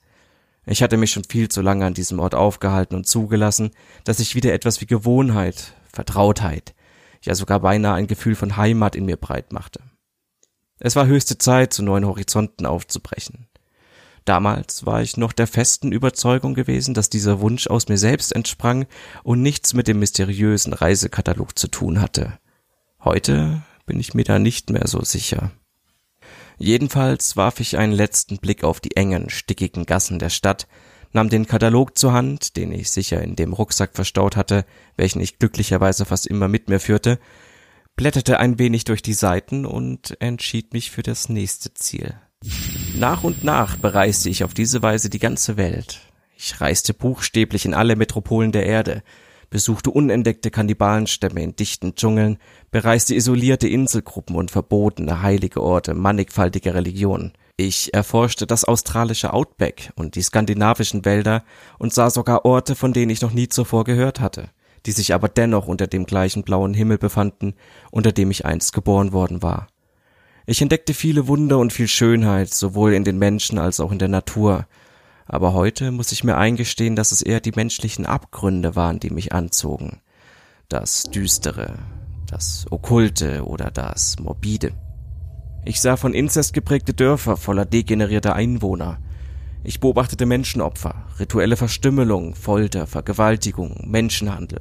Ich 0.65 0.81
hatte 0.81 0.95
mich 0.95 1.11
schon 1.11 1.25
viel 1.25 1.49
zu 1.49 1.61
lange 1.61 1.85
an 1.85 1.93
diesem 1.93 2.19
Ort 2.19 2.35
aufgehalten 2.35 2.95
und 2.95 3.07
zugelassen, 3.07 3.71
dass 4.05 4.19
ich 4.19 4.35
wieder 4.35 4.53
etwas 4.53 4.79
wie 4.79 4.85
Gewohnheit, 4.85 5.73
Vertrautheit, 5.91 6.73
ja 7.25 7.35
sogar 7.35 7.59
beinahe 7.59 7.95
ein 7.95 8.07
Gefühl 8.07 8.35
von 8.35 8.57
Heimat 8.57 8.95
in 8.95 9.05
mir 9.05 9.17
breit 9.17 9.51
machte. 9.53 9.81
Es 10.79 10.95
war 10.95 11.07
höchste 11.07 11.37
Zeit, 11.37 11.73
zu 11.73 11.83
neuen 11.83 12.05
Horizonten 12.05 12.65
aufzubrechen. 12.65 13.47
Damals 14.25 14.85
war 14.85 15.01
ich 15.01 15.17
noch 15.17 15.33
der 15.33 15.47
festen 15.47 15.91
Überzeugung 15.91 16.53
gewesen, 16.53 16.93
dass 16.93 17.09
dieser 17.09 17.41
Wunsch 17.41 17.67
aus 17.67 17.89
mir 17.89 17.97
selbst 17.97 18.33
entsprang 18.33 18.85
und 19.23 19.41
nichts 19.41 19.73
mit 19.73 19.87
dem 19.87 19.99
mysteriösen 19.99 20.73
Reisekatalog 20.73 21.57
zu 21.57 21.67
tun 21.67 22.01
hatte. 22.01 22.39
Heute 23.03 23.63
bin 23.85 23.99
ich 23.99 24.13
mir 24.13 24.23
da 24.23 24.39
nicht 24.39 24.69
mehr 24.69 24.87
so 24.87 25.03
sicher. 25.03 25.51
Jedenfalls 26.57 27.35
warf 27.35 27.59
ich 27.59 27.77
einen 27.77 27.93
letzten 27.93 28.37
Blick 28.37 28.63
auf 28.63 28.79
die 28.79 28.95
engen, 28.95 29.29
stickigen 29.29 29.85
Gassen 29.85 30.19
der 30.19 30.29
Stadt, 30.29 30.67
nahm 31.13 31.29
den 31.29 31.47
Katalog 31.47 31.97
zur 31.97 32.13
Hand, 32.13 32.57
den 32.57 32.71
ich 32.71 32.91
sicher 32.91 33.21
in 33.21 33.35
dem 33.35 33.53
Rucksack 33.53 33.91
verstaut 33.93 34.35
hatte, 34.35 34.65
welchen 34.97 35.21
ich 35.21 35.39
glücklicherweise 35.39 36.05
fast 36.05 36.27
immer 36.27 36.47
mit 36.47 36.69
mir 36.69 36.79
führte, 36.79 37.19
blätterte 37.95 38.39
ein 38.39 38.59
wenig 38.59 38.85
durch 38.85 39.01
die 39.01 39.13
Seiten 39.13 39.65
und 39.65 40.19
entschied 40.19 40.73
mich 40.73 40.91
für 40.91 41.03
das 41.03 41.29
nächste 41.29 41.73
Ziel. 41.73 42.15
Nach 42.95 43.23
und 43.23 43.43
nach 43.43 43.77
bereiste 43.77 44.29
ich 44.29 44.43
auf 44.43 44.53
diese 44.53 44.81
Weise 44.81 45.09
die 45.09 45.19
ganze 45.19 45.57
Welt. 45.57 46.01
Ich 46.35 46.59
reiste 46.59 46.93
buchstäblich 46.93 47.65
in 47.65 47.73
alle 47.73 47.95
Metropolen 47.95 48.51
der 48.51 48.65
Erde, 48.65 49.03
besuchte 49.49 49.91
unentdeckte 49.91 50.49
Kannibalenstämme 50.49 51.41
in 51.41 51.55
dichten 51.55 51.95
Dschungeln, 51.95 52.37
bereiste 52.71 53.13
isolierte 53.13 53.67
Inselgruppen 53.67 54.35
und 54.35 54.51
verbotene 54.51 55.21
heilige 55.21 55.61
Orte 55.61 55.93
mannigfaltiger 55.93 56.73
Religionen. 56.73 57.33
Ich 57.55 57.93
erforschte 57.93 58.47
das 58.47 58.65
australische 58.65 59.31
Outback 59.31 59.91
und 59.95 60.15
die 60.15 60.23
skandinavischen 60.23 61.05
Wälder 61.05 61.43
und 61.77 61.93
sah 61.93 62.09
sogar 62.09 62.45
Orte, 62.45 62.75
von 62.75 62.93
denen 62.93 63.11
ich 63.11 63.21
noch 63.21 63.31
nie 63.31 63.47
zuvor 63.47 63.83
gehört 63.83 64.19
hatte, 64.19 64.49
die 64.87 64.91
sich 64.91 65.13
aber 65.13 65.29
dennoch 65.29 65.67
unter 65.67 65.85
dem 65.85 66.05
gleichen 66.05 66.43
blauen 66.43 66.73
Himmel 66.73 66.97
befanden, 66.97 67.53
unter 67.91 68.11
dem 68.11 68.31
ich 68.31 68.45
einst 68.45 68.73
geboren 68.73 69.13
worden 69.13 69.43
war. 69.43 69.67
Ich 70.47 70.61
entdeckte 70.61 70.95
viele 70.95 71.27
Wunder 71.27 71.59
und 71.59 71.71
viel 71.71 71.87
Schönheit, 71.87 72.51
sowohl 72.53 72.93
in 72.93 73.03
den 73.03 73.19
Menschen 73.19 73.59
als 73.59 73.79
auch 73.79 73.91
in 73.91 73.99
der 73.99 74.09
Natur, 74.09 74.65
aber 75.25 75.53
heute 75.53 75.91
muss 75.91 76.11
ich 76.11 76.23
mir 76.23 76.37
eingestehen, 76.37 76.95
dass 76.95 77.11
es 77.11 77.21
eher 77.21 77.39
die 77.39 77.51
menschlichen 77.51 78.05
Abgründe 78.05 78.75
waren, 78.75 78.99
die 78.99 79.09
mich 79.09 79.31
anzogen. 79.31 80.01
Das 80.69 81.03
Düstere, 81.03 81.77
das 82.27 82.65
Okkulte 82.71 83.45
oder 83.45 83.71
das 83.71 84.19
Morbide. 84.19 84.73
Ich 85.65 85.79
sah 85.79 85.95
von 85.95 86.13
Inzest 86.13 86.53
geprägte 86.53 86.93
Dörfer 86.93 87.37
voller 87.37 87.63
degenerierter 87.63 88.35
Einwohner. 88.35 88.97
Ich 89.63 89.79
beobachtete 89.79 90.25
Menschenopfer, 90.25 91.05
rituelle 91.19 91.55
Verstümmelung, 91.55 92.35
Folter, 92.35 92.85
Vergewaltigung, 92.85 93.79
Menschenhandel. 93.85 94.59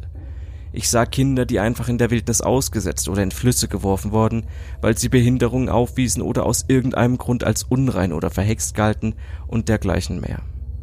Ich 0.73 0.89
sah 0.89 1.05
Kinder, 1.05 1.45
die 1.45 1.59
einfach 1.59 1.89
in 1.89 1.99
der 1.99 2.11
Wildnis 2.11 2.41
ausgesetzt 2.41 3.09
oder 3.09 3.21
in 3.25 3.33
Flüsse 3.33 3.67
geworfen 3.67 4.13
wurden, 4.13 4.45
weil 4.81 4.97
sie 4.97 5.09
Behinderungen 5.09 5.69
aufwiesen 5.69 6.23
oder 6.23 6.47
aus 6.47 6.67
irgendeinem 6.69 7.19
Grund 7.19 7.43
als 7.43 7.65
unrein 7.65 8.13
oder 8.13 8.31
verhext 8.31 8.77
galten 8.77 9.15
und 9.49 9.69
dergleichen 9.69 10.21
mehr. 10.21 10.43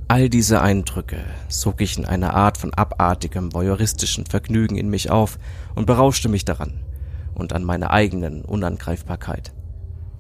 All 0.10 0.28
diese 0.28 0.62
Eindrücke 0.62 1.24
sog 1.48 1.80
ich 1.80 1.98
in 1.98 2.06
einer 2.06 2.34
Art 2.34 2.58
von 2.58 2.74
abartigem, 2.74 3.54
voyeuristischen 3.54 4.26
Vergnügen 4.26 4.76
in 4.76 4.90
mich 4.90 5.10
auf 5.10 5.40
und 5.76 5.86
berauschte 5.86 6.28
mich 6.28 6.44
daran 6.44 6.74
und 7.36 7.54
an 7.54 7.64
meiner 7.64 7.92
eigenen 7.92 8.44
Unangreifbarkeit. 8.44 9.54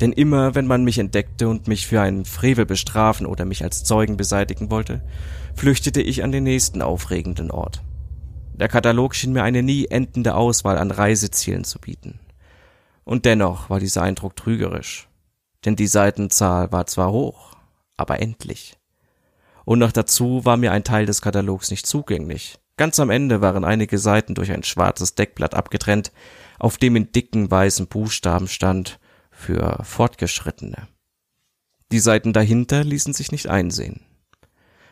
Denn 0.01 0.13
immer, 0.13 0.55
wenn 0.55 0.67
man 0.67 0.83
mich 0.83 0.97
entdeckte 0.97 1.49
und 1.49 1.67
mich 1.67 1.87
für 1.87 2.01
einen 2.01 2.25
Frevel 2.25 2.65
bestrafen 2.65 3.25
oder 3.25 3.45
mich 3.45 3.63
als 3.63 3.83
Zeugen 3.83 4.17
beseitigen 4.17 4.71
wollte, 4.71 5.01
flüchtete 5.55 6.01
ich 6.01 6.23
an 6.23 6.31
den 6.31 6.43
nächsten 6.43 6.81
aufregenden 6.81 7.51
Ort. 7.51 7.81
Der 8.53 8.69
Katalog 8.69 9.15
schien 9.15 9.33
mir 9.33 9.43
eine 9.43 9.63
nie 9.63 9.87
endende 9.87 10.35
Auswahl 10.35 10.77
an 10.77 10.91
Reisezielen 10.91 11.63
zu 11.63 11.79
bieten. 11.79 12.19
Und 13.03 13.25
dennoch 13.25 13.69
war 13.69 13.79
dieser 13.79 14.03
Eindruck 14.03 14.35
trügerisch. 14.35 15.07
Denn 15.65 15.75
die 15.75 15.87
Seitenzahl 15.87 16.71
war 16.71 16.85
zwar 16.85 17.11
hoch, 17.11 17.55
aber 17.97 18.21
endlich 18.21 18.79
und 19.69 19.77
noch 19.77 19.91
dazu 19.91 20.45
war 20.45 20.57
mir 20.57 20.71
ein 20.71 20.83
Teil 20.83 21.05
des 21.05 21.21
Katalogs 21.21 21.69
nicht 21.69 21.85
zugänglich. 21.85 22.57
Ganz 22.75 22.99
am 22.99 23.11
Ende 23.11 23.41
waren 23.41 23.63
einige 23.63 23.99
Seiten 23.99 24.33
durch 24.33 24.51
ein 24.51 24.63
schwarzes 24.63 25.13
Deckblatt 25.13 25.53
abgetrennt, 25.53 26.11
auf 26.57 26.79
dem 26.79 26.95
in 26.95 27.11
dicken 27.11 27.51
weißen 27.51 27.85
Buchstaben 27.85 28.47
stand 28.47 28.99
für 29.39 29.79
Fortgeschrittene. 29.83 30.87
Die 31.91 31.99
Seiten 31.99 32.33
dahinter 32.33 32.83
ließen 32.83 33.13
sich 33.13 33.31
nicht 33.31 33.47
einsehen. 33.47 34.01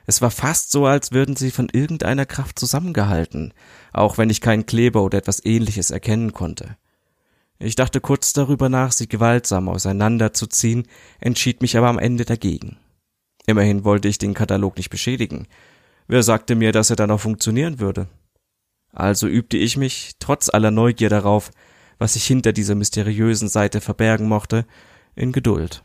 Es 0.06 0.22
war 0.22 0.32
fast 0.32 0.72
so, 0.72 0.86
als 0.86 1.12
würden 1.12 1.36
sie 1.36 1.52
von 1.52 1.68
irgendeiner 1.72 2.26
Kraft 2.26 2.58
zusammengehalten, 2.58 3.54
auch 3.92 4.18
wenn 4.18 4.30
ich 4.30 4.40
keinen 4.40 4.66
Kleber 4.66 5.04
oder 5.04 5.18
etwas 5.18 5.44
ähnliches 5.44 5.92
erkennen 5.92 6.32
konnte. 6.32 6.78
Ich 7.60 7.76
dachte 7.76 8.00
kurz 8.00 8.34
darüber 8.34 8.70
nach, 8.70 8.94
sie 8.94 9.10
gewaltsam 9.10 9.68
auseinanderzuziehen, 9.68 10.88
entschied 11.20 11.62
mich 11.62 11.76
aber 11.76 11.90
am 11.90 12.00
Ende 12.00 12.24
dagegen. 12.24 12.78
Immerhin 13.48 13.84
wollte 13.84 14.08
ich 14.08 14.18
den 14.18 14.34
Katalog 14.34 14.78
nicht 14.78 14.90
beschädigen. 14.90 15.48
Wer 16.08 16.24
sagte 16.24 16.56
mir, 16.56 16.72
dass 16.72 16.90
er 16.90 16.96
dann 16.96 17.12
auch 17.12 17.20
funktionieren 17.20 17.80
würde? 17.80 18.08
Also 18.94 19.28
übte 19.28 19.58
ich 19.58 19.76
mich, 19.76 20.14
trotz 20.20 20.50
aller 20.50 20.72
Neugier 20.72 21.10
darauf, 21.10 21.52
was 21.98 22.14
sich 22.14 22.26
hinter 22.26 22.54
dieser 22.54 22.76
mysteriösen 22.76 23.50
Seite 23.50 23.82
verbergen 23.82 24.28
mochte, 24.28 24.66
in 25.16 25.32
Geduld. 25.32 25.84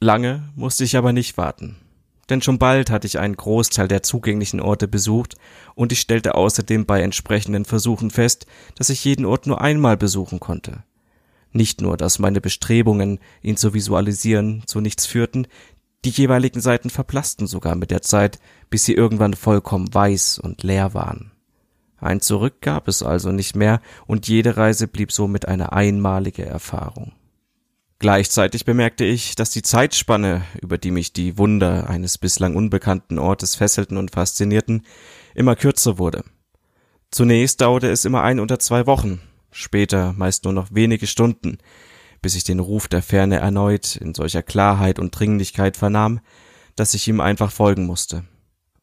Lange 0.00 0.48
musste 0.54 0.84
ich 0.84 0.96
aber 0.96 1.12
nicht 1.12 1.36
warten. 1.36 1.76
Denn 2.28 2.42
schon 2.42 2.58
bald 2.58 2.90
hatte 2.90 3.06
ich 3.06 3.18
einen 3.18 3.36
Großteil 3.36 3.86
der 3.86 4.02
zugänglichen 4.02 4.60
Orte 4.60 4.88
besucht 4.88 5.36
und 5.74 5.92
ich 5.92 6.00
stellte 6.00 6.34
außerdem 6.34 6.84
bei 6.84 7.00
entsprechenden 7.00 7.64
Versuchen 7.64 8.10
fest, 8.10 8.46
dass 8.74 8.90
ich 8.90 9.04
jeden 9.04 9.24
Ort 9.24 9.46
nur 9.46 9.60
einmal 9.60 9.96
besuchen 9.96 10.40
konnte. 10.40 10.82
Nicht 11.52 11.80
nur, 11.80 11.96
dass 11.96 12.18
meine 12.18 12.40
Bestrebungen, 12.40 13.20
ihn 13.42 13.56
zu 13.56 13.74
visualisieren, 13.74 14.64
zu 14.66 14.80
nichts 14.80 15.06
führten, 15.06 15.46
die 16.04 16.10
jeweiligen 16.10 16.60
Seiten 16.60 16.90
verblassten 16.90 17.46
sogar 17.46 17.76
mit 17.76 17.90
der 17.90 18.02
Zeit, 18.02 18.38
bis 18.70 18.84
sie 18.84 18.94
irgendwann 18.94 19.34
vollkommen 19.34 19.92
weiß 19.92 20.38
und 20.38 20.62
leer 20.62 20.94
waren. 20.94 21.32
Ein 22.06 22.20
Zurück 22.20 22.60
gab 22.60 22.86
es 22.86 23.02
also 23.02 23.32
nicht 23.32 23.56
mehr, 23.56 23.80
und 24.06 24.28
jede 24.28 24.56
Reise 24.56 24.86
blieb 24.86 25.10
somit 25.10 25.48
eine 25.48 25.72
einmalige 25.72 26.46
Erfahrung. 26.46 27.12
Gleichzeitig 27.98 28.64
bemerkte 28.64 29.04
ich, 29.04 29.34
dass 29.34 29.50
die 29.50 29.62
Zeitspanne, 29.62 30.42
über 30.62 30.78
die 30.78 30.92
mich 30.92 31.12
die 31.12 31.36
Wunder 31.36 31.90
eines 31.90 32.16
bislang 32.16 32.54
unbekannten 32.54 33.18
Ortes 33.18 33.56
fesselten 33.56 33.96
und 33.96 34.12
faszinierten, 34.12 34.86
immer 35.34 35.56
kürzer 35.56 35.98
wurde. 35.98 36.22
Zunächst 37.10 37.60
dauerte 37.60 37.90
es 37.90 38.04
immer 38.04 38.22
ein 38.22 38.38
oder 38.38 38.60
zwei 38.60 38.86
Wochen, 38.86 39.20
später 39.50 40.12
meist 40.12 40.44
nur 40.44 40.52
noch 40.52 40.68
wenige 40.70 41.08
Stunden, 41.08 41.58
bis 42.22 42.36
ich 42.36 42.44
den 42.44 42.60
Ruf 42.60 42.86
der 42.86 43.02
Ferne 43.02 43.40
erneut 43.40 43.96
in 43.96 44.14
solcher 44.14 44.44
Klarheit 44.44 45.00
und 45.00 45.10
Dringlichkeit 45.10 45.76
vernahm, 45.76 46.20
dass 46.76 46.94
ich 46.94 47.08
ihm 47.08 47.20
einfach 47.20 47.50
folgen 47.50 47.84
musste. 47.84 48.24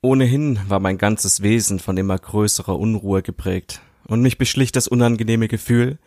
Ohnehin 0.03 0.59
war 0.67 0.79
mein 0.79 0.99
ganzes 0.99 1.41
Wesen 1.41 1.79
von 1.79 1.97
immer 1.97 2.19
größerer 2.19 2.77
Unruhe 2.77 3.23
geprägt, 3.23 3.81
und 4.05 4.21
mich 4.21 4.37
beschlich 4.37 4.71
das 4.71 4.87
unangenehme 4.87 5.47
Gefühl, 5.47 5.97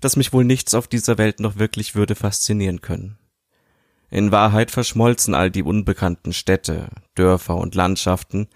dass 0.00 0.16
mich 0.16 0.32
wohl 0.32 0.44
nichts 0.44 0.74
auf 0.74 0.86
dieser 0.86 1.18
Welt 1.18 1.40
noch 1.40 1.58
wirklich 1.58 1.96
würde 1.96 2.14
faszinieren 2.14 2.80
können. 2.80 3.18
In 4.10 4.30
Wahrheit 4.30 4.70
verschmolzen 4.70 5.34
all 5.34 5.50
die 5.50 5.64
unbekannten 5.64 6.32
Städte, 6.32 6.90
Dörfer 7.16 7.56
und 7.56 7.74
Landschaften 7.74 8.46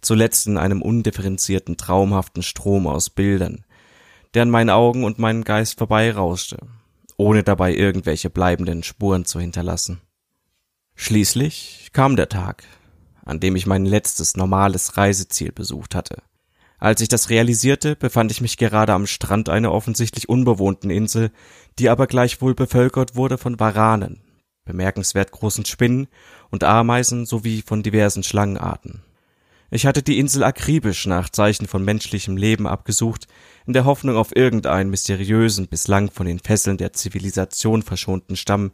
zuletzt 0.00 0.46
in 0.46 0.56
einem 0.56 0.80
undifferenzierten, 0.80 1.76
traumhaften 1.76 2.44
Strom 2.44 2.86
aus 2.86 3.10
Bildern, 3.10 3.64
der 4.34 4.42
an 4.42 4.50
meinen 4.50 4.70
Augen 4.70 5.02
und 5.02 5.18
meinen 5.18 5.42
Geist 5.42 5.78
vorbeirauschte 5.78 6.58
ohne 7.22 7.42
dabei 7.44 7.74
irgendwelche 7.74 8.30
bleibenden 8.30 8.82
Spuren 8.82 9.24
zu 9.24 9.38
hinterlassen. 9.40 10.00
Schließlich 10.94 11.90
kam 11.92 12.16
der 12.16 12.28
Tag, 12.28 12.64
an 13.24 13.40
dem 13.40 13.56
ich 13.56 13.66
mein 13.66 13.86
letztes 13.86 14.36
normales 14.36 14.96
Reiseziel 14.96 15.52
besucht 15.52 15.94
hatte. 15.94 16.22
Als 16.78 17.00
ich 17.00 17.08
das 17.08 17.30
realisierte, 17.30 17.94
befand 17.94 18.32
ich 18.32 18.40
mich 18.40 18.56
gerade 18.56 18.92
am 18.92 19.06
Strand 19.06 19.48
einer 19.48 19.72
offensichtlich 19.72 20.28
unbewohnten 20.28 20.90
Insel, 20.90 21.30
die 21.78 21.88
aber 21.88 22.08
gleichwohl 22.08 22.54
bevölkert 22.54 23.14
wurde 23.14 23.38
von 23.38 23.60
Varanen, 23.60 24.20
bemerkenswert 24.64 25.30
großen 25.30 25.64
Spinnen 25.64 26.08
und 26.50 26.64
Ameisen 26.64 27.24
sowie 27.24 27.62
von 27.62 27.84
diversen 27.84 28.24
Schlangenarten. 28.24 29.02
Ich 29.70 29.86
hatte 29.86 30.02
die 30.02 30.18
Insel 30.18 30.44
akribisch 30.44 31.06
nach 31.06 31.30
Zeichen 31.30 31.66
von 31.66 31.82
menschlichem 31.84 32.36
Leben 32.36 32.66
abgesucht, 32.66 33.26
in 33.64 33.72
der 33.72 33.86
Hoffnung 33.86 34.16
auf 34.16 34.36
irgendeinen 34.36 34.90
mysteriösen, 34.90 35.68
bislang 35.68 36.10
von 36.10 36.26
den 36.26 36.40
Fesseln 36.40 36.76
der 36.76 36.92
Zivilisation 36.92 37.82
verschonten 37.82 38.36
Stamm 38.36 38.72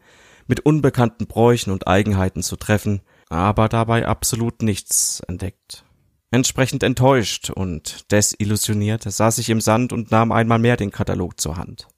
mit 0.49 0.61
unbekannten 0.61 1.27
Bräuchen 1.27 1.73
und 1.73 1.87
Eigenheiten 1.87 2.43
zu 2.43 2.57
treffen, 2.57 3.03
aber 3.31 3.69
dabei 3.69 4.07
absolut 4.07 4.63
nichts 4.63 5.21
entdeckt. 5.27 5.85
Entsprechend 6.31 6.83
enttäuscht 6.83 7.51
und 7.51 8.11
desillusioniert 8.13 9.03
saß 9.03 9.39
ich 9.39 9.49
im 9.49 9.61
Sand 9.61 9.93
und 9.93 10.11
nahm 10.11 10.31
einmal 10.31 10.59
mehr 10.59 10.77
den 10.77 10.91
Katalog 10.91 11.41
zur 11.41 11.57
Hand. 11.57 11.89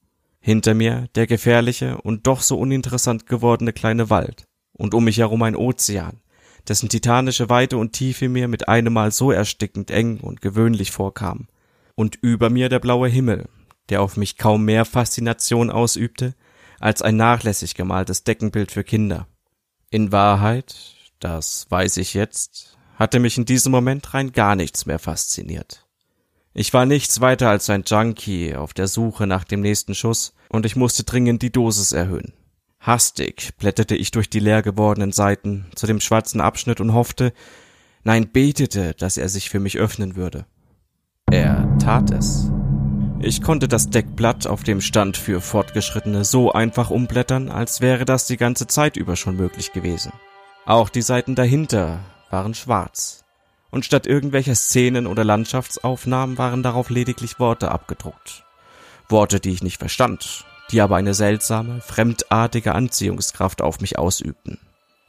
Hinter 0.41 0.75
mir 0.75 1.09
der 1.17 1.27
gefährliche 1.27 2.01
und 2.01 2.27
doch 2.27 2.41
so 2.41 2.59
uninteressant 2.59 3.27
gewordene 3.27 3.73
kleine 3.73 4.09
Wald 4.09 4.45
und 4.73 4.95
um 4.95 5.05
mich 5.05 5.19
herum 5.19 5.43
ein 5.43 5.57
Ozean, 5.57 6.21
dessen 6.69 6.89
titanische 6.89 7.51
Weite 7.51 7.77
und 7.77 7.93
Tiefe 7.93 8.29
mir 8.29 8.49
mit 8.49 8.69
einem 8.69 8.93
Mal 8.93 9.13
so 9.13 9.31
erstickend 9.31 9.91
eng 9.91 10.21
und 10.21 10.41
gewöhnlich 10.41 10.91
vorkam, 10.91 11.49
und 11.95 12.17
über 12.23 12.49
mir 12.49 12.69
der 12.69 12.79
blaue 12.79 13.09
Himmel, 13.09 13.49
der 13.91 14.01
auf 14.01 14.17
mich 14.17 14.39
kaum 14.39 14.65
mehr 14.65 14.85
Faszination 14.85 15.71
ausübte 15.71 16.35
als 16.79 17.03
ein 17.03 17.17
nachlässig 17.17 17.75
gemaltes 17.75 18.25
Deckenbild 18.25 18.73
für 18.73 18.85
Kinder. 18.85 19.27
In 19.91 20.13
Wahrheit, 20.13 20.95
das 21.21 21.67
weiß 21.71 21.99
ich 21.99 22.15
jetzt, 22.15 22.77
hatte 22.97 23.21
mich 23.21 23.39
in 23.39 23.45
diesem 23.45 23.73
Moment 23.73 24.13
rein 24.13 24.33
gar 24.33 24.57
nichts 24.57 24.87
mehr 24.87 24.99
fasziniert. 24.99 25.87
Ich 26.53 26.75
war 26.75 26.85
nichts 26.85 27.21
weiter 27.21 27.49
als 27.49 27.71
ein 27.71 27.85
Junkie 27.87 28.57
auf 28.57 28.75
der 28.75 28.89
Suche 28.89 29.27
nach 29.27 29.45
dem 29.45 29.61
nächsten 29.61 29.95
Schuss, 29.95 30.35
und 30.49 30.67
ich 30.67 30.75
musste 30.75 31.05
dringend 31.05 31.43
die 31.43 31.53
Dosis 31.53 31.93
erhöhen. 31.93 32.33
Hastig 32.81 33.51
blätterte 33.59 33.95
ich 33.95 34.11
durch 34.11 34.29
die 34.31 34.41
leer 34.41 34.63
gewordenen 34.63 35.13
Seiten 35.13 35.67
zu 35.77 35.87
dem 35.87 36.01
schwarzen 36.01 36.41
Abschnitt 36.41 36.81
und 36.81 36.93
hoffte, 36.93 37.33
nein, 38.03 38.33
betete, 38.33 38.95
dass 38.95 39.17
er 39.17 39.29
sich 39.29 39.49
für 39.49 39.61
mich 39.61 39.79
öffnen 39.79 40.17
würde. 40.17 40.47
Er 41.31 41.79
tat 41.79 42.11
es. 42.11 42.51
Ich 43.21 43.43
konnte 43.43 43.69
das 43.69 43.91
Deckblatt, 43.91 44.47
auf 44.47 44.63
dem 44.63 44.81
stand 44.81 45.19
für 45.19 45.41
Fortgeschrittene, 45.43 46.25
so 46.25 46.53
einfach 46.53 46.91
umblättern, 46.91 47.51
als 47.51 47.83
wäre 47.83 48.07
das 48.07 48.27
die 48.27 48.39
ganze 48.39 48.67
Zeit 48.67 48.97
über 48.97 49.15
schon 49.15 49.37
möglich 49.37 49.73
gewesen. 49.73 50.11
Auch 50.71 50.89
die 50.89 51.03
Seiten 51.03 51.35
dahinter 51.35 51.99
waren 52.31 52.55
schwarz, 52.55 53.25
und 53.73 53.85
statt 53.85 54.07
irgendwelcher 54.07 54.55
Szenen 54.55 55.09
oder 55.09 55.25
Landschaftsaufnahmen 55.25 56.39
waren 56.39 56.63
darauf 56.63 56.91
lediglich 56.91 57.41
Worte 57.41 57.73
abgedruckt. 57.73 58.45
Worte, 59.09 59.41
die 59.41 59.51
ich 59.51 59.65
nicht 59.65 59.79
verstand, 59.79 60.45
die 60.71 60.81
aber 60.81 60.95
eine 60.95 61.13
seltsame, 61.13 61.81
fremdartige 61.81 62.73
Anziehungskraft 62.73 63.63
auf 63.63 63.81
mich 63.81 63.99
ausübten. 63.99 64.61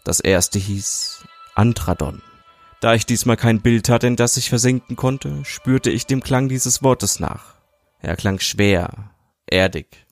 Das 0.03 0.19
erste 0.19 0.57
hieß 0.57 1.25
Antradon. 1.53 2.23
Da 2.79 2.95
ich 2.95 3.05
diesmal 3.05 3.37
kein 3.37 3.61
Bild 3.61 3.87
hatte, 3.87 4.07
in 4.07 4.15
das 4.15 4.37
ich 4.37 4.49
versinken 4.49 4.95
konnte, 4.95 5.45
spürte 5.45 5.91
ich 5.91 6.07
dem 6.07 6.23
Klang 6.23 6.49
dieses 6.49 6.81
Wortes 6.81 7.19
nach. 7.19 7.53
Er 7.99 8.15
klang 8.15 8.39
schwer, 8.39 9.11
erdig, 9.45 10.07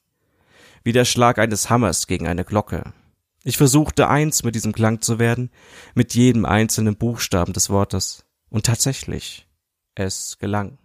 wie 0.84 0.92
der 0.92 1.06
Schlag 1.06 1.40
eines 1.40 1.72
Hammers 1.72 2.06
gegen 2.06 2.28
eine 2.28 2.46
Glocke. 2.46 2.94
Ich 3.44 3.58
versuchte 3.58 4.10
eins 4.10 4.44
mit 4.44 4.56
diesem 4.56 4.74
Klang 4.74 5.02
zu 5.02 5.18
werden, 5.18 5.50
mit 5.96 6.14
jedem 6.14 6.46
einzelnen 6.46 6.98
Buchstaben 6.98 7.54
des 7.54 7.70
Wortes. 7.70 8.26
Und 8.50 8.66
tatsächlich, 8.66 9.48
es 9.96 10.38
gelang. 10.40 10.78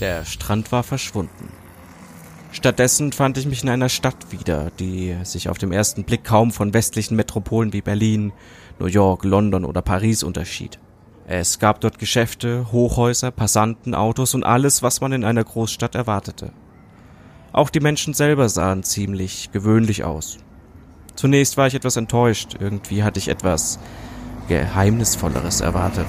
Der 0.00 0.24
Strand 0.24 0.72
war 0.72 0.82
verschwunden. 0.82 1.52
Stattdessen 2.50 3.12
fand 3.12 3.38
ich 3.38 3.46
mich 3.46 3.62
in 3.62 3.68
einer 3.68 3.88
Stadt 3.88 4.30
wieder, 4.30 4.70
die 4.78 5.16
sich 5.22 5.48
auf 5.48 5.58
dem 5.58 5.72
ersten 5.72 6.04
Blick 6.04 6.24
kaum 6.24 6.50
von 6.50 6.74
westlichen 6.74 7.16
Metropolen 7.16 7.72
wie 7.72 7.82
Berlin, 7.82 8.32
New 8.78 8.86
York, 8.86 9.24
London 9.24 9.64
oder 9.64 9.80
Paris 9.80 10.22
unterschied. 10.22 10.78
Es 11.26 11.60
gab 11.60 11.80
dort 11.80 11.98
Geschäfte, 11.98 12.72
Hochhäuser, 12.72 13.30
Passanten, 13.30 13.94
Autos 13.94 14.34
und 14.34 14.42
alles, 14.42 14.82
was 14.82 15.00
man 15.00 15.12
in 15.12 15.24
einer 15.24 15.44
Großstadt 15.44 15.94
erwartete. 15.94 16.52
Auch 17.52 17.70
die 17.70 17.80
Menschen 17.80 18.14
selber 18.14 18.48
sahen 18.48 18.82
ziemlich 18.82 19.50
gewöhnlich 19.52 20.04
aus. 20.04 20.38
Zunächst 21.14 21.56
war 21.56 21.66
ich 21.66 21.74
etwas 21.74 21.96
enttäuscht, 21.96 22.56
irgendwie 22.58 23.02
hatte 23.02 23.18
ich 23.18 23.28
etwas 23.28 23.78
Geheimnisvolleres 24.48 25.60
erwartet. 25.60 26.08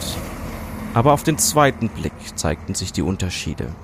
Aber 0.94 1.12
auf 1.14 1.24
den 1.24 1.38
zweiten 1.38 1.90
Blick 1.90 2.14
zeigten 2.36 2.76
sich 2.76 2.94
die 2.94 3.02
Unterschiede. 3.02 3.76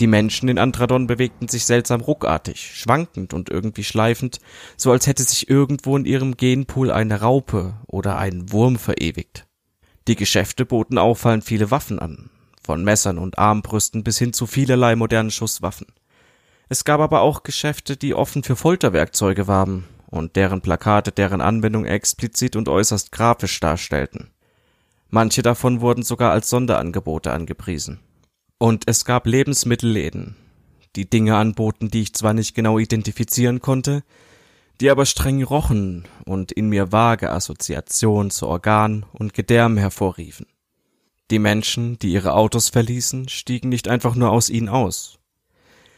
Die 0.00 0.08
Menschen 0.08 0.48
in 0.48 0.58
Antradon 0.58 1.06
bewegten 1.06 1.46
sich 1.46 1.66
seltsam 1.66 2.00
ruckartig, 2.00 2.74
schwankend 2.74 3.32
und 3.32 3.48
irgendwie 3.48 3.84
schleifend, 3.84 4.40
so 4.76 4.90
als 4.90 5.06
hätte 5.06 5.22
sich 5.22 5.48
irgendwo 5.48 5.96
in 5.96 6.04
ihrem 6.04 6.36
Genpool 6.36 6.90
eine 6.90 7.20
Raupe 7.20 7.74
oder 7.86 8.18
ein 8.18 8.50
Wurm 8.50 8.76
verewigt. 8.76 9.46
Die 10.08 10.16
Geschäfte 10.16 10.66
boten 10.66 10.98
auffallend 10.98 11.44
viele 11.44 11.70
Waffen 11.70 12.00
an, 12.00 12.30
von 12.62 12.82
Messern 12.82 13.18
und 13.18 13.38
Armbrüsten 13.38 14.02
bis 14.02 14.18
hin 14.18 14.32
zu 14.32 14.46
vielerlei 14.46 14.96
modernen 14.96 15.30
Schusswaffen. 15.30 15.86
Es 16.74 16.84
gab 16.84 17.00
aber 17.00 17.20
auch 17.20 17.44
Geschäfte, 17.44 17.96
die 17.96 18.16
offen 18.16 18.42
für 18.42 18.56
Folterwerkzeuge 18.56 19.46
warben 19.46 19.84
und 20.06 20.34
deren 20.34 20.60
Plakate 20.60 21.12
deren 21.12 21.40
Anwendung 21.40 21.84
explizit 21.84 22.56
und 22.56 22.68
äußerst 22.68 23.12
grafisch 23.12 23.60
darstellten. 23.60 24.32
Manche 25.08 25.42
davon 25.42 25.80
wurden 25.80 26.02
sogar 26.02 26.32
als 26.32 26.48
Sonderangebote 26.48 27.30
angepriesen. 27.30 28.00
Und 28.58 28.88
es 28.88 29.04
gab 29.04 29.28
Lebensmittelläden, 29.28 30.34
die 30.96 31.08
Dinge 31.08 31.36
anboten, 31.36 31.92
die 31.92 32.02
ich 32.02 32.14
zwar 32.14 32.34
nicht 32.34 32.56
genau 32.56 32.80
identifizieren 32.80 33.60
konnte, 33.60 34.02
die 34.80 34.90
aber 34.90 35.06
streng 35.06 35.44
rochen 35.44 36.08
und 36.24 36.50
in 36.50 36.70
mir 36.70 36.90
vage 36.90 37.30
Assoziationen 37.30 38.32
zu 38.32 38.48
Organ 38.48 39.06
und 39.12 39.32
Gedärmen 39.32 39.78
hervorriefen. 39.78 40.46
Die 41.30 41.38
Menschen, 41.38 42.00
die 42.00 42.10
ihre 42.10 42.34
Autos 42.34 42.68
verließen, 42.68 43.28
stiegen 43.28 43.68
nicht 43.68 43.86
einfach 43.86 44.16
nur 44.16 44.32
aus 44.32 44.50
ihnen 44.50 44.68
aus, 44.68 45.20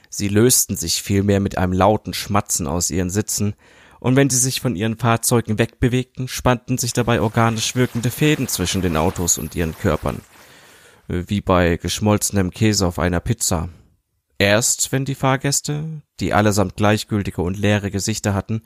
Sie 0.08 0.28
lösten 0.28 0.76
sich 0.76 1.02
vielmehr 1.02 1.40
mit 1.40 1.58
einem 1.58 1.72
lauten 1.72 2.14
Schmatzen 2.14 2.66
aus 2.66 2.90
ihren 2.90 3.10
Sitzen, 3.10 3.54
und 3.98 4.14
wenn 4.14 4.30
sie 4.30 4.38
sich 4.38 4.60
von 4.60 4.76
ihren 4.76 4.98
Fahrzeugen 4.98 5.58
wegbewegten, 5.58 6.28
spannten 6.28 6.78
sich 6.78 6.92
dabei 6.92 7.20
organisch 7.20 7.74
wirkende 7.74 8.10
Fäden 8.10 8.46
zwischen 8.46 8.82
den 8.82 8.96
Autos 8.96 9.38
und 9.38 9.56
ihren 9.56 9.76
Körpern, 9.76 10.20
wie 11.08 11.40
bei 11.40 11.76
geschmolzenem 11.76 12.50
Käse 12.50 12.86
auf 12.86 12.98
einer 12.98 13.20
Pizza. 13.20 13.68
Erst 14.38 14.92
wenn 14.92 15.06
die 15.06 15.14
Fahrgäste, 15.14 16.02
die 16.20 16.34
allesamt 16.34 16.76
gleichgültige 16.76 17.40
und 17.40 17.58
leere 17.58 17.90
Gesichter 17.90 18.34
hatten, 18.34 18.62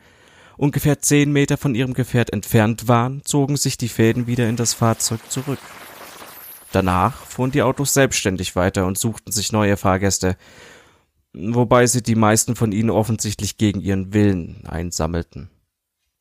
ungefähr 0.56 1.00
zehn 1.00 1.32
Meter 1.32 1.56
von 1.56 1.74
ihrem 1.74 1.94
Gefährt 1.94 2.32
entfernt 2.32 2.88
waren, 2.88 3.24
zogen 3.24 3.56
sich 3.56 3.78
die 3.78 3.88
Fäden 3.88 4.26
wieder 4.26 4.48
in 4.48 4.56
das 4.56 4.74
Fahrzeug 4.74 5.20
zurück. 5.28 5.60
Danach 6.72 7.24
fuhren 7.24 7.52
die 7.52 7.62
Autos 7.62 7.94
selbstständig 7.94 8.56
weiter 8.56 8.86
und 8.86 8.98
suchten 8.98 9.32
sich 9.32 9.52
neue 9.52 9.76
Fahrgäste, 9.76 10.36
wobei 11.32 11.86
sie 11.86 12.02
die 12.02 12.14
meisten 12.14 12.56
von 12.56 12.72
ihnen 12.72 12.90
offensichtlich 12.90 13.56
gegen 13.56 13.80
ihren 13.80 14.12
Willen 14.12 14.64
einsammelten. 14.66 15.50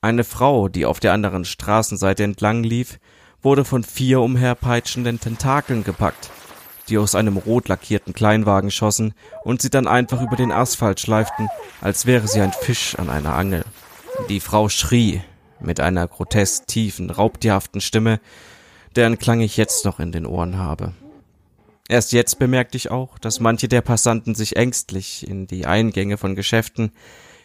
Eine 0.01 0.23
Frau, 0.23 0.69
die 0.69 0.85
auf 0.85 0.99
der 0.99 1.13
anderen 1.13 1.45
Straßenseite 1.45 2.23
entlang 2.23 2.63
lief, 2.63 2.99
wurde 3.41 3.65
von 3.65 3.83
vier 3.83 4.21
umherpeitschenden 4.21 5.19
Tentakeln 5.19 5.83
gepackt, 5.83 6.29
die 6.87 6.97
aus 6.97 7.15
einem 7.15 7.37
rot 7.37 7.67
lackierten 7.67 8.13
Kleinwagen 8.13 8.71
schossen 8.71 9.13
und 9.43 9.61
sie 9.61 9.69
dann 9.69 9.87
einfach 9.87 10.21
über 10.21 10.35
den 10.35 10.51
Asphalt 10.51 10.99
schleiften, 10.99 11.47
als 11.81 12.05
wäre 12.05 12.27
sie 12.27 12.41
ein 12.41 12.53
Fisch 12.53 12.95
an 12.95 13.09
einer 13.09 13.33
Angel. 13.33 13.63
Die 14.29 14.39
Frau 14.39 14.69
schrie 14.69 15.21
mit 15.59 15.79
einer 15.79 16.07
grotesk 16.07 16.67
tiefen, 16.67 17.09
raubtierhaften 17.09 17.81
Stimme, 17.81 18.19
deren 18.95 19.19
Klang 19.19 19.41
ich 19.41 19.57
jetzt 19.57 19.85
noch 19.85 19.99
in 19.99 20.11
den 20.11 20.25
Ohren 20.25 20.57
habe. 20.57 20.93
Erst 21.89 22.11
jetzt 22.11 22.37
bemerkte 22.37 22.77
ich 22.77 22.91
auch, 22.91 23.17
dass 23.17 23.39
manche 23.39 23.67
der 23.67 23.81
Passanten 23.81 24.35
sich 24.35 24.55
ängstlich 24.55 25.27
in 25.27 25.47
die 25.47 25.65
Eingänge 25.65 26.17
von 26.17 26.35
Geschäften 26.35 26.91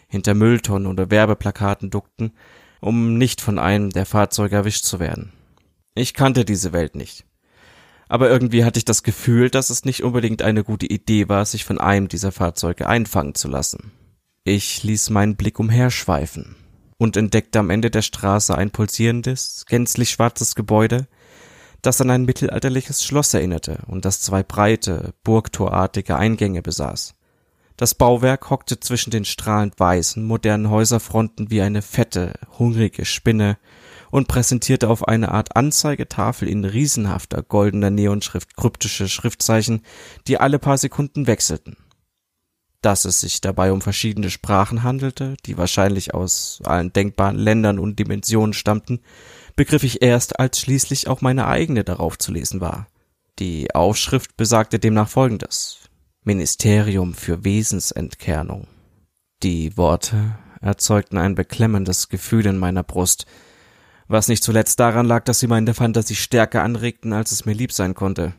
hinter 0.07 0.35
Mülltonnen 0.35 0.87
oder 0.87 1.09
Werbeplakaten 1.09 1.89
duckten, 1.89 2.31
um 2.79 3.17
nicht 3.17 3.41
von 3.41 3.57
einem 3.57 3.89
der 3.89 4.05
Fahrzeuge 4.05 4.55
erwischt 4.55 4.85
zu 4.85 4.99
werden. 4.99 5.33
Ich 5.95 6.13
kannte 6.13 6.45
diese 6.45 6.73
Welt 6.73 6.93
nicht. 6.93 7.25
Aber 8.07 8.29
irgendwie 8.29 8.63
hatte 8.63 8.77
ich 8.77 8.85
das 8.85 9.01
Gefühl, 9.01 9.49
dass 9.49 9.71
es 9.71 9.83
nicht 9.83 10.03
unbedingt 10.03 10.43
eine 10.43 10.63
gute 10.63 10.85
Idee 10.85 11.27
war, 11.27 11.43
sich 11.45 11.65
von 11.65 11.79
einem 11.79 12.07
dieser 12.07 12.31
Fahrzeuge 12.31 12.87
einfangen 12.87 13.33
zu 13.33 13.47
lassen. 13.47 13.93
Ich 14.43 14.83
ließ 14.83 15.09
meinen 15.09 15.37
Blick 15.37 15.59
umherschweifen 15.59 16.55
und 16.99 17.17
entdeckte 17.17 17.57
am 17.57 17.71
Ende 17.71 17.89
der 17.89 18.03
Straße 18.03 18.55
ein 18.55 18.69
pulsierendes, 18.69 19.65
gänzlich 19.67 20.11
schwarzes 20.11 20.53
Gebäude, 20.53 21.07
das 21.85 22.01
an 22.01 22.09
ein 22.09 22.25
mittelalterliches 22.25 23.03
Schloss 23.03 23.33
erinnerte 23.33 23.79
und 23.87 24.05
das 24.05 24.21
zwei 24.21 24.43
breite, 24.43 25.13
burgtorartige 25.23 26.15
Eingänge 26.15 26.61
besaß. 26.61 27.15
Das 27.77 27.93
Bauwerk 27.93 28.49
hockte 28.49 28.79
zwischen 28.79 29.11
den 29.11 29.25
strahlend 29.25 29.79
weißen, 29.79 30.23
modernen 30.23 30.69
Häuserfronten 30.69 31.51
wie 31.51 31.61
eine 31.61 31.81
fette, 31.81 32.33
hungrige 32.57 33.03
Spinne 33.03 33.57
und 34.11 34.29
präsentierte 34.29 34.89
auf 34.89 35.07
eine 35.07 35.31
Art 35.31 35.57
Anzeigetafel 35.57 36.47
in 36.47 36.63
riesenhafter 36.63 37.43
goldener 37.43 37.89
Neonschrift 37.89 38.55
kryptische 38.55 39.09
Schriftzeichen, 39.09 39.81
die 40.27 40.39
alle 40.39 40.57
paar 40.57 40.77
Sekunden 40.77 41.27
wechselten. 41.27 41.75
Dass 42.81 43.03
es 43.03 43.19
sich 43.19 43.41
dabei 43.41 43.73
um 43.73 43.81
verschiedene 43.81 44.29
Sprachen 44.29 44.83
handelte, 44.83 45.35
die 45.45 45.57
wahrscheinlich 45.57 46.13
aus 46.13 46.61
allen 46.63 46.93
denkbaren 46.93 47.37
Ländern 47.37 47.77
und 47.77 47.99
Dimensionen 47.99 48.53
stammten, 48.53 49.01
begriff 49.55 49.83
ich 49.83 50.01
erst, 50.01 50.39
als 50.39 50.59
schließlich 50.59 51.07
auch 51.07 51.21
meine 51.21 51.47
eigene 51.47 51.83
darauf 51.83 52.17
zu 52.17 52.31
lesen 52.31 52.61
war. 52.61 52.87
Die 53.39 53.73
Aufschrift 53.73 54.37
besagte 54.37 54.79
demnach 54.79 55.09
folgendes 55.09 55.79
Ministerium 56.23 57.13
für 57.13 57.43
Wesensentkernung. 57.43 58.67
Die 59.43 59.77
Worte 59.77 60.37
erzeugten 60.61 61.17
ein 61.17 61.35
beklemmendes 61.35 62.09
Gefühl 62.09 62.45
in 62.47 62.57
meiner 62.57 62.83
Brust, 62.83 63.25
was 64.07 64.27
nicht 64.27 64.43
zuletzt 64.43 64.79
daran 64.79 65.05
lag, 65.05 65.23
dass 65.25 65.39
sie 65.39 65.47
meine 65.47 65.73
Fantasie 65.73 66.15
stärker 66.15 66.63
anregten, 66.63 67.13
als 67.13 67.31
es 67.31 67.45
mir 67.45 67.53
lieb 67.53 67.71
sein 67.71 67.93
konnte. 67.93 68.33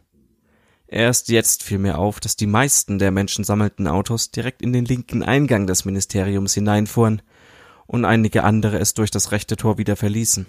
Erst 0.88 1.28
jetzt 1.28 1.62
fiel 1.62 1.78
mir 1.78 1.98
auf, 1.98 2.20
dass 2.20 2.36
die 2.36 2.46
meisten 2.46 2.98
der 2.98 3.10
menschensammelnden 3.10 3.88
Autos 3.88 4.30
direkt 4.30 4.62
in 4.62 4.72
den 4.72 4.84
linken 4.84 5.22
Eingang 5.22 5.66
des 5.66 5.84
Ministeriums 5.84 6.54
hineinfuhren 6.54 7.22
und 7.86 8.04
einige 8.04 8.44
andere 8.44 8.78
es 8.78 8.94
durch 8.94 9.10
das 9.10 9.32
rechte 9.32 9.56
Tor 9.56 9.78
wieder 9.78 9.96
verließen. 9.96 10.46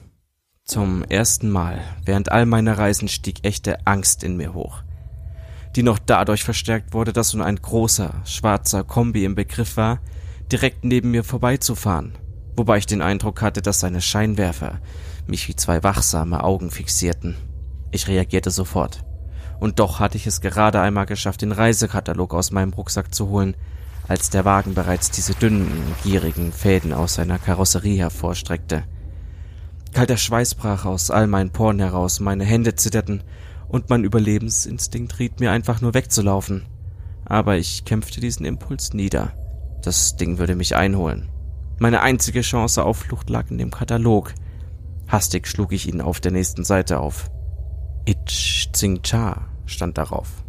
Zum 0.68 1.06
ersten 1.06 1.50
Mal 1.50 1.80
während 2.04 2.30
all 2.30 2.46
meiner 2.46 2.78
Reisen 2.78 3.08
stieg 3.08 3.40
echte 3.44 3.88
Angst 3.88 4.22
in 4.22 4.36
mir 4.36 4.54
hoch, 4.54 4.84
die 5.78 5.82
noch 5.82 5.98
dadurch 5.98 6.44
verstärkt 6.44 6.94
wurde, 6.94 7.14
dass 7.14 7.34
nun 7.34 7.42
ein 7.42 7.56
großer, 7.56 8.14
schwarzer 8.26 8.84
Kombi 8.84 9.24
im 9.24 9.34
Begriff 9.34 9.78
war, 9.78 10.02
direkt 10.52 10.84
neben 10.84 11.12
mir 11.12 11.24
vorbeizufahren, 11.24 12.18
wobei 12.58 12.80
ich 12.80 12.86
den 12.86 13.02
Eindruck 13.02 13.42
hatte, 13.42 13.62
dass 13.62 13.80
seine 13.80 14.02
Scheinwerfer 14.02 14.82
mich 15.26 15.48
wie 15.48 15.56
zwei 15.56 15.84
wachsame 15.84 16.44
Augen 16.44 16.70
fixierten. 16.70 17.38
Ich 17.92 18.10
reagierte 18.10 18.52
sofort. 18.52 19.06
Und 19.62 19.80
doch 19.80 20.02
hatte 20.02 20.18
ich 20.18 20.28
es 20.28 20.42
gerade 20.42 20.82
einmal 20.82 21.06
geschafft, 21.06 21.44
den 21.44 21.54
Reisekatalog 21.54 22.34
aus 22.34 22.52
meinem 22.52 22.74
Rucksack 22.74 23.16
zu 23.16 23.30
holen, 23.30 23.56
als 24.10 24.32
der 24.32 24.44
Wagen 24.44 24.74
bereits 24.74 25.12
diese 25.12 25.34
dünnen, 25.34 25.72
gierigen 26.04 26.52
Fäden 26.52 26.92
aus 26.92 27.14
seiner 27.14 27.40
Karosserie 27.40 28.00
hervorstreckte. 28.00 28.84
Kalter 29.94 30.18
Schweiß 30.18 30.56
brach 30.56 30.86
aus 30.86 31.12
all 31.12 31.28
meinen 31.28 31.52
Poren 31.52 31.80
heraus, 31.80 32.20
meine 32.20 32.46
Hände 32.46 32.76
zitterten 32.76 33.24
und 33.68 33.90
mein 33.90 34.04
Überlebensinstinkt 34.04 35.20
riet 35.20 35.40
mir 35.40 35.52
einfach 35.52 35.82
nur 35.82 35.94
wegzulaufen. 35.94 36.66
Aber 37.26 37.58
ich 37.58 37.86
kämpfte 37.86 38.22
diesen 38.22 38.46
Impuls 38.46 38.94
nieder. 38.94 39.34
Das 39.82 40.16
Ding 40.16 40.38
würde 40.38 40.56
mich 40.56 40.76
einholen. 40.76 41.30
Meine 41.80 42.02
einzige 42.02 42.42
Chance 42.42 42.84
auf 42.84 42.98
Flucht 42.98 43.30
lag 43.30 43.52
in 43.52 43.58
dem 43.58 43.72
Katalog. 43.72 44.34
Hastig 45.08 45.48
schlug 45.48 45.72
ich 45.74 45.88
ihn 45.88 46.02
auf 46.02 46.20
der 46.20 46.32
nächsten 46.32 46.64
Seite 46.64 47.00
auf. 47.00 47.30
Ich 48.06 48.70
Tsing 48.72 49.02
Cha 49.04 49.48
stand 49.66 49.98
darauf. 49.98 50.44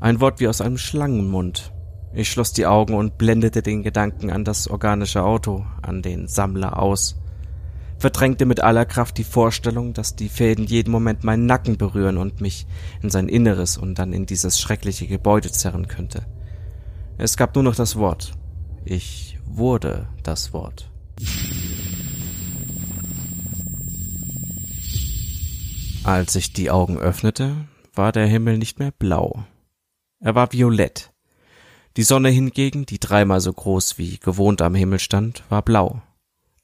Ein 0.00 0.20
Wort 0.20 0.40
wie 0.40 0.48
aus 0.48 0.60
einem 0.60 0.78
Schlangenmund. 0.78 1.72
Ich 2.14 2.30
schloss 2.30 2.52
die 2.52 2.66
Augen 2.66 2.94
und 2.94 3.18
blendete 3.18 3.62
den 3.62 3.82
Gedanken 3.82 4.30
an 4.30 4.44
das 4.44 4.68
organische 4.68 5.22
Auto, 5.22 5.64
an 5.80 6.02
den 6.02 6.28
Sammler 6.28 6.78
aus. 6.78 7.21
Verdrängte 8.02 8.46
mit 8.46 8.58
aller 8.58 8.84
Kraft 8.84 9.16
die 9.16 9.22
Vorstellung, 9.22 9.94
dass 9.94 10.16
die 10.16 10.28
Fäden 10.28 10.64
jeden 10.64 10.90
Moment 10.90 11.22
meinen 11.22 11.46
Nacken 11.46 11.78
berühren 11.78 12.18
und 12.18 12.40
mich 12.40 12.66
in 13.00 13.10
sein 13.10 13.28
Inneres 13.28 13.76
und 13.76 13.96
dann 14.00 14.12
in 14.12 14.26
dieses 14.26 14.58
schreckliche 14.58 15.06
Gebäude 15.06 15.52
zerren 15.52 15.86
könnte. 15.86 16.26
Es 17.16 17.36
gab 17.36 17.54
nur 17.54 17.62
noch 17.62 17.76
das 17.76 17.94
Wort. 17.94 18.32
Ich 18.84 19.38
wurde 19.46 20.08
das 20.24 20.52
Wort. 20.52 20.90
Als 26.02 26.34
ich 26.34 26.52
die 26.52 26.72
Augen 26.72 26.98
öffnete, 26.98 27.54
war 27.94 28.10
der 28.10 28.26
Himmel 28.26 28.58
nicht 28.58 28.80
mehr 28.80 28.90
blau. 28.90 29.44
Er 30.18 30.34
war 30.34 30.52
violett. 30.52 31.12
Die 31.96 32.02
Sonne 32.02 32.30
hingegen, 32.30 32.84
die 32.84 32.98
dreimal 32.98 33.40
so 33.40 33.52
groß 33.52 33.96
wie 33.96 34.18
gewohnt 34.18 34.60
am 34.60 34.74
Himmel 34.74 34.98
stand, 34.98 35.44
war 35.50 35.62
blau. 35.62 36.02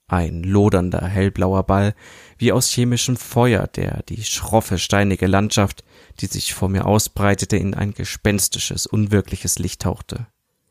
Ein 0.09 0.42
lodernder, 0.42 1.07
hellblauer 1.07 1.64
Ball, 1.64 1.94
wie 2.38 2.51
aus 2.51 2.71
chemischem 2.71 3.16
Feuer, 3.16 3.66
der 3.66 4.03
die 4.09 4.25
schroffe, 4.25 4.79
steinige 4.79 5.27
Landschaft, 5.27 5.85
die 6.21 6.27
sich 6.27 6.55
vor 6.55 6.71
mir 6.71 6.87
ausbreitete, 6.87 7.59
in 7.59 7.75
ein 7.75 7.92
gespenstisches, 7.92 8.87
unwirkliches 8.87 9.59
Licht 9.59 9.83
tauchte. 9.83 10.27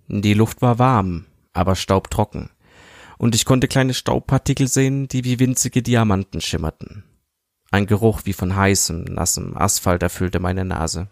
Die 0.08 0.34
Luft 0.34 0.64
war 0.64 0.80
warm, 0.80 1.26
aber 1.54 1.76
staubtrocken, 1.76 2.50
und 3.20 3.36
ich 3.36 3.46
konnte 3.46 3.68
kleine 3.68 3.94
Staubpartikel 3.94 4.68
sehen, 4.68 5.08
die 5.08 5.24
wie 5.24 5.40
winzige 5.40 5.84
Diamanten 5.84 6.42
schimmerten. 6.42 7.04
Ein 7.70 7.86
Geruch 7.86 8.22
wie 8.24 8.34
von 8.34 8.56
heißem, 8.56 9.04
nassem 9.04 9.56
Asphalt 9.56 10.02
erfüllte 10.02 10.40
meine 10.40 10.66
Nase. 10.66 11.10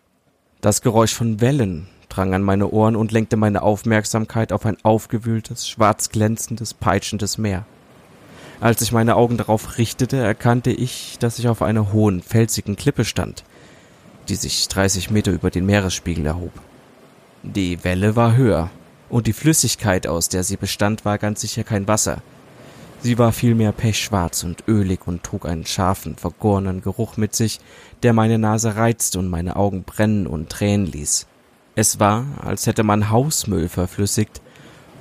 Das 0.61 0.81
Geräusch 0.81 1.13
von 1.13 1.41
Wellen 1.41 1.87
drang 2.09 2.33
an 2.33 2.41
meine 2.41 2.69
Ohren 2.69 2.95
und 2.95 3.11
lenkte 3.11 3.37
meine 3.37 3.61
Aufmerksamkeit 3.61 4.51
auf 4.51 4.65
ein 4.65 4.77
aufgewühltes, 4.83 5.69
schwarz 5.69 6.09
glänzendes, 6.09 6.73
peitschendes 6.73 7.37
Meer. 7.37 7.65
Als 8.59 8.81
ich 8.81 8.91
meine 8.91 9.15
Augen 9.15 9.37
darauf 9.37 9.77
richtete, 9.77 10.17
erkannte 10.17 10.71
ich, 10.71 11.17
dass 11.19 11.39
ich 11.39 11.47
auf 11.47 11.61
einer 11.61 11.91
hohen, 11.91 12.21
felsigen 12.21 12.75
Klippe 12.75 13.05
stand, 13.05 13.43
die 14.29 14.35
sich 14.35 14.67
30 14.67 15.11
Meter 15.11 15.31
über 15.31 15.51
den 15.51 15.65
Meeresspiegel 15.65 16.25
erhob. 16.25 16.53
Die 17.43 17.83
Welle 17.83 18.15
war 18.15 18.35
höher, 18.35 18.69
und 19.09 19.27
die 19.27 19.33
Flüssigkeit, 19.33 20.07
aus 20.07 20.29
der 20.29 20.43
sie 20.43 20.57
bestand, 20.57 21.05
war 21.05 21.17
ganz 21.17 21.41
sicher 21.41 21.63
kein 21.63 21.87
Wasser, 21.87 22.21
Sie 23.05 23.19
war 23.19 23.33
vielmehr 23.33 23.71
pechschwarz 23.71 24.43
und 24.43 24.63
ölig 24.67 25.01
und 25.05 25.21
trug 25.21 25.45
einen 25.45 25.67
scharfen, 25.67 26.15
vergorenen 26.15 26.81
Geruch 26.81 27.17
mit 27.17 27.35
sich, 27.35 27.59
der 28.01 28.13
meine 28.13 28.39
Nase 28.39 28.77
reizte 28.77 29.19
und 29.19 29.29
meine 29.29 29.57
Augen 29.57 29.83
brennen 29.83 30.25
und 30.25 30.49
tränen 30.49 30.87
ließ. 30.87 31.27
Es 31.75 31.99
war, 31.99 32.25
als 32.41 32.65
hätte 32.65 32.81
man 32.81 33.11
Hausmüll 33.11 33.69
verflüssigt 33.69 34.41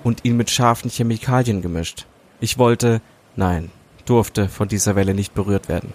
und 0.03 0.23
ihn 0.27 0.37
mit 0.37 0.51
scharfen 0.51 0.91
Chemikalien 0.91 1.63
gemischt. 1.63 2.05
Ich 2.41 2.59
wollte, 2.59 3.01
nein, 3.37 3.71
durfte 4.05 4.49
von 4.49 4.69
dieser 4.69 4.97
Welle 4.97 5.15
nicht 5.15 5.35
berührt 5.35 5.69
werden. 5.69 5.93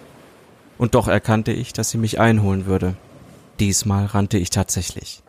Und 0.78 0.94
doch 0.94 1.08
erkannte 1.08 1.52
ich, 1.52 1.72
dass 1.72 1.90
sie 1.90 1.98
mich 1.98 2.20
einholen 2.20 2.66
würde. 2.66 2.96
Diesmal 3.58 4.06
rannte 4.06 4.38
ich 4.38 4.50
tatsächlich. 4.50 5.22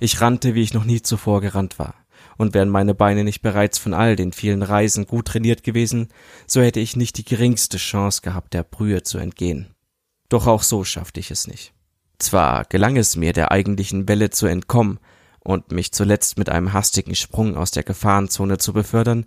Ich 0.00 0.20
rannte, 0.20 0.54
wie 0.54 0.62
ich 0.62 0.74
noch 0.74 0.84
nie 0.84 1.02
zuvor 1.02 1.40
gerannt 1.40 1.78
war 1.78 1.94
und 2.36 2.54
wären 2.54 2.68
meine 2.68 2.94
Beine 2.94 3.24
nicht 3.24 3.40
bereits 3.42 3.78
von 3.78 3.94
all 3.94 4.16
den 4.16 4.32
vielen 4.32 4.62
Reisen 4.62 5.06
gut 5.06 5.26
trainiert 5.26 5.62
gewesen, 5.62 6.08
so 6.46 6.60
hätte 6.60 6.80
ich 6.80 6.96
nicht 6.96 7.18
die 7.18 7.24
geringste 7.24 7.78
Chance 7.78 8.22
gehabt, 8.22 8.54
der 8.54 8.62
Brühe 8.62 9.02
zu 9.02 9.18
entgehen. 9.18 9.74
Doch 10.28 10.46
auch 10.46 10.62
so 10.62 10.84
schaffte 10.84 11.20
ich 11.20 11.30
es 11.30 11.46
nicht. 11.46 11.72
Zwar 12.18 12.64
gelang 12.64 12.96
es 12.96 13.16
mir, 13.16 13.32
der 13.32 13.52
eigentlichen 13.52 14.08
Welle 14.08 14.30
zu 14.30 14.46
entkommen 14.46 14.98
und 15.40 15.70
mich 15.70 15.92
zuletzt 15.92 16.38
mit 16.38 16.48
einem 16.48 16.72
hastigen 16.72 17.14
Sprung 17.14 17.56
aus 17.56 17.70
der 17.70 17.84
Gefahrenzone 17.84 18.58
zu 18.58 18.72
befördern, 18.72 19.26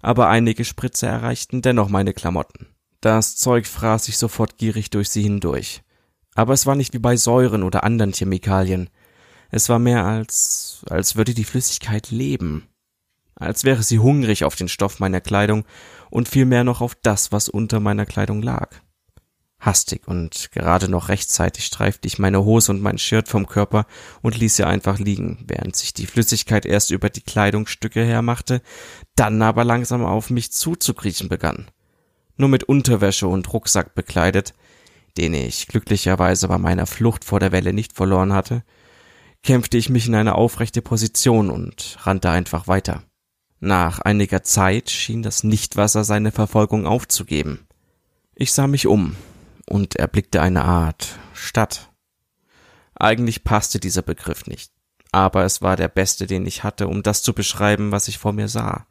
aber 0.00 0.28
einige 0.28 0.64
Spritze 0.64 1.06
erreichten 1.06 1.62
dennoch 1.62 1.88
meine 1.88 2.12
Klamotten. 2.12 2.66
Das 3.00 3.36
Zeug 3.36 3.66
fraß 3.66 4.06
sich 4.06 4.18
sofort 4.18 4.58
gierig 4.58 4.90
durch 4.90 5.10
sie 5.10 5.22
hindurch. 5.22 5.82
Aber 6.34 6.52
es 6.52 6.66
war 6.66 6.74
nicht 6.74 6.94
wie 6.94 6.98
bei 6.98 7.16
Säuren 7.16 7.62
oder 7.62 7.84
anderen 7.84 8.12
Chemikalien. 8.12 8.90
Es 9.50 9.68
war 9.68 9.78
mehr 9.78 10.04
als, 10.04 10.84
als 10.88 11.16
würde 11.16 11.34
die 11.34 11.44
Flüssigkeit 11.44 12.10
leben. 12.10 12.68
Als 13.34 13.64
wäre 13.64 13.82
sie 13.82 14.00
hungrig 14.00 14.44
auf 14.44 14.56
den 14.56 14.68
Stoff 14.68 14.98
meiner 14.98 15.20
Kleidung 15.20 15.64
und 16.10 16.28
vielmehr 16.28 16.64
noch 16.64 16.80
auf 16.80 16.96
das, 16.96 17.30
was 17.30 17.48
unter 17.48 17.80
meiner 17.80 18.06
Kleidung 18.06 18.42
lag. 18.42 18.70
Hastig 19.60 20.06
und 20.06 20.50
gerade 20.52 20.88
noch 20.88 21.08
rechtzeitig 21.08 21.64
streifte 21.64 22.06
ich 22.06 22.20
meine 22.20 22.44
Hose 22.44 22.70
und 22.70 22.80
mein 22.80 22.96
Shirt 22.96 23.28
vom 23.28 23.48
Körper 23.48 23.86
und 24.22 24.38
ließ 24.38 24.54
sie 24.54 24.64
einfach 24.64 25.00
liegen, 25.00 25.44
während 25.48 25.74
sich 25.74 25.92
die 25.92 26.06
Flüssigkeit 26.06 26.64
erst 26.64 26.92
über 26.92 27.10
die 27.10 27.22
Kleidungsstücke 27.22 28.04
hermachte, 28.04 28.62
dann 29.16 29.42
aber 29.42 29.64
langsam 29.64 30.04
auf 30.04 30.30
mich 30.30 30.52
zuzukriechen 30.52 31.28
begann. 31.28 31.66
Nur 32.36 32.48
mit 32.48 32.64
Unterwäsche 32.64 33.26
und 33.26 33.52
Rucksack 33.52 33.96
bekleidet, 33.96 34.54
den 35.16 35.34
ich 35.34 35.66
glücklicherweise 35.66 36.46
bei 36.46 36.58
meiner 36.58 36.86
Flucht 36.86 37.24
vor 37.24 37.40
der 37.40 37.50
Welle 37.50 37.72
nicht 37.72 37.94
verloren 37.94 38.32
hatte, 38.32 38.62
kämpfte 39.42 39.76
ich 39.76 39.88
mich 39.88 40.06
in 40.06 40.14
eine 40.14 40.36
aufrechte 40.36 40.82
Position 40.82 41.50
und 41.50 41.98
rannte 42.02 42.30
einfach 42.30 42.68
weiter. 42.68 43.02
Nach 43.58 43.98
einiger 43.98 44.44
Zeit 44.44 44.88
schien 44.88 45.24
das 45.24 45.42
Nichtwasser 45.42 46.04
seine 46.04 46.30
Verfolgung 46.30 46.86
aufzugeben. 46.86 47.66
Ich 48.36 48.52
sah 48.52 48.68
mich 48.68 48.86
um 48.86 49.16
und 49.68 49.96
erblickte 49.96 50.42
eine 50.42 50.64
Art 50.64 51.18
Stadt. 51.32 51.90
Eigentlich 52.94 53.44
passte 53.44 53.78
dieser 53.78 54.02
Begriff 54.02 54.46
nicht, 54.46 54.72
aber 55.12 55.44
es 55.44 55.62
war 55.62 55.76
der 55.76 55.88
beste, 55.88 56.26
den 56.26 56.46
ich 56.46 56.64
hatte, 56.64 56.88
um 56.88 57.02
das 57.02 57.22
zu 57.22 57.32
beschreiben, 57.32 57.92
was 57.92 58.08
ich 58.08 58.18
vor 58.18 58.32
mir 58.32 58.48
sah. 58.48 58.86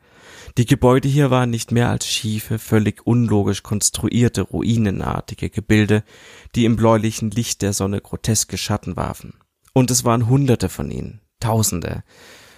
Die 0.57 0.65
Gebäude 0.65 1.07
hier 1.07 1.29
waren 1.29 1.49
nicht 1.49 1.71
mehr 1.71 1.89
als 1.89 2.07
schiefe, 2.07 2.57
völlig 2.57 3.05
unlogisch 3.05 3.63
konstruierte, 3.63 4.41
ruinenartige 4.41 5.49
Gebilde, 5.49 6.03
die 6.55 6.65
im 6.65 6.77
bläulichen 6.77 7.31
Licht 7.31 7.61
der 7.61 7.73
Sonne 7.73 8.01
groteske 8.01 8.57
Schatten 8.57 8.95
warfen. 8.95 9.33
Und 9.73 9.91
es 9.91 10.03
waren 10.03 10.27
Hunderte 10.27 10.69
von 10.69 10.89
ihnen, 10.89 11.21
Tausende, 11.39 12.03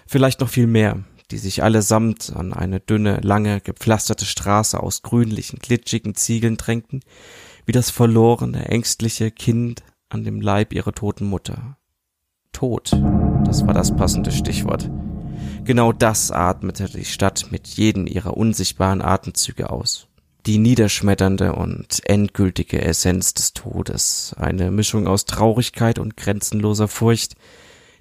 vielleicht 0.07 0.39
noch 0.39 0.49
viel 0.49 0.67
mehr, 0.67 1.03
die 1.31 1.37
sich 1.37 1.63
allesamt 1.63 2.31
an 2.35 2.53
eine 2.53 2.79
dünne, 2.79 3.19
lange, 3.21 3.59
gepflasterte 3.59 4.25
Straße 4.25 4.81
aus 4.81 5.01
grünlichen, 5.01 5.59
glitschigen 5.59 6.15
Ziegeln 6.15 6.57
drängten, 6.57 7.01
wie 7.69 7.71
das 7.71 7.91
verlorene, 7.91 8.67
ängstliche 8.67 9.29
Kind 9.29 9.83
an 10.09 10.23
dem 10.23 10.41
Leib 10.41 10.73
ihrer 10.73 10.91
toten 10.91 11.27
Mutter. 11.27 11.77
Tod, 12.51 12.93
das 13.45 13.67
war 13.67 13.75
das 13.75 13.95
passende 13.95 14.31
Stichwort. 14.31 14.89
Genau 15.65 15.93
das 15.93 16.31
atmete 16.31 16.89
die 16.89 17.05
Stadt 17.05 17.51
mit 17.51 17.67
jedem 17.67 18.07
ihrer 18.07 18.35
unsichtbaren 18.35 19.03
Atemzüge 19.03 19.69
aus. 19.69 20.07
Die 20.47 20.57
niederschmetternde 20.57 21.53
und 21.53 22.01
endgültige 22.09 22.81
Essenz 22.81 23.35
des 23.35 23.53
Todes, 23.53 24.33
eine 24.35 24.71
Mischung 24.71 25.05
aus 25.05 25.25
Traurigkeit 25.25 25.99
und 25.99 26.17
grenzenloser 26.17 26.87
Furcht, 26.87 27.35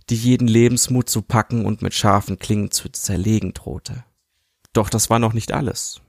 die 0.08 0.16
jeden 0.16 0.48
Lebensmut 0.48 1.10
zu 1.10 1.20
packen 1.20 1.66
und 1.66 1.82
mit 1.82 1.92
scharfen 1.92 2.38
Klingen 2.38 2.70
zu 2.70 2.88
zerlegen 2.88 3.52
drohte. 3.52 4.02
Doch 4.72 4.88
das 4.88 5.10
war 5.10 5.18
noch 5.18 5.34
nicht 5.34 5.52
alles. 5.52 6.00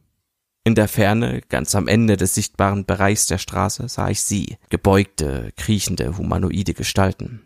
In 0.66 0.76
der 0.76 0.88
Ferne, 0.88 1.42
ganz 1.50 1.74
am 1.74 1.88
Ende 1.88 2.18
des 2.18 2.36
sichtbaren 2.36 2.86
Bereichs 2.86 3.28
der 3.28 3.38
Straße, 3.38 3.88
sah 3.88 4.10
ich 4.10 4.22
sie, 4.22 4.58
gebeugte, 4.70 5.52
kriechende, 5.56 6.18
humanoide 6.18 6.74
Gestalten. 6.74 7.42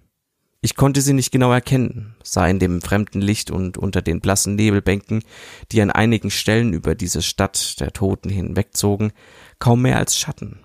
Ich 0.61 0.75
konnte 0.75 1.01
sie 1.01 1.13
nicht 1.13 1.31
genau 1.31 1.51
erkennen, 1.51 2.15
sah 2.23 2.47
in 2.47 2.57
dem 2.57 2.81
fremden 2.81 3.21
Licht 3.21 3.51
und 3.51 3.77
unter 3.77 4.01
den 4.01 4.21
blassen 4.21 4.55
Nebelbänken, 4.55 5.23
die 5.71 5.81
an 5.81 5.91
einigen 5.91 6.31
Stellen 6.31 6.73
über 6.73 6.95
diese 6.95 7.21
Stadt 7.21 7.79
der 7.81 7.91
Toten 7.91 8.29
hinwegzogen, 8.29 9.11
kaum 9.59 9.81
mehr 9.81 9.97
als 9.97 10.17
Schatten. 10.17 10.61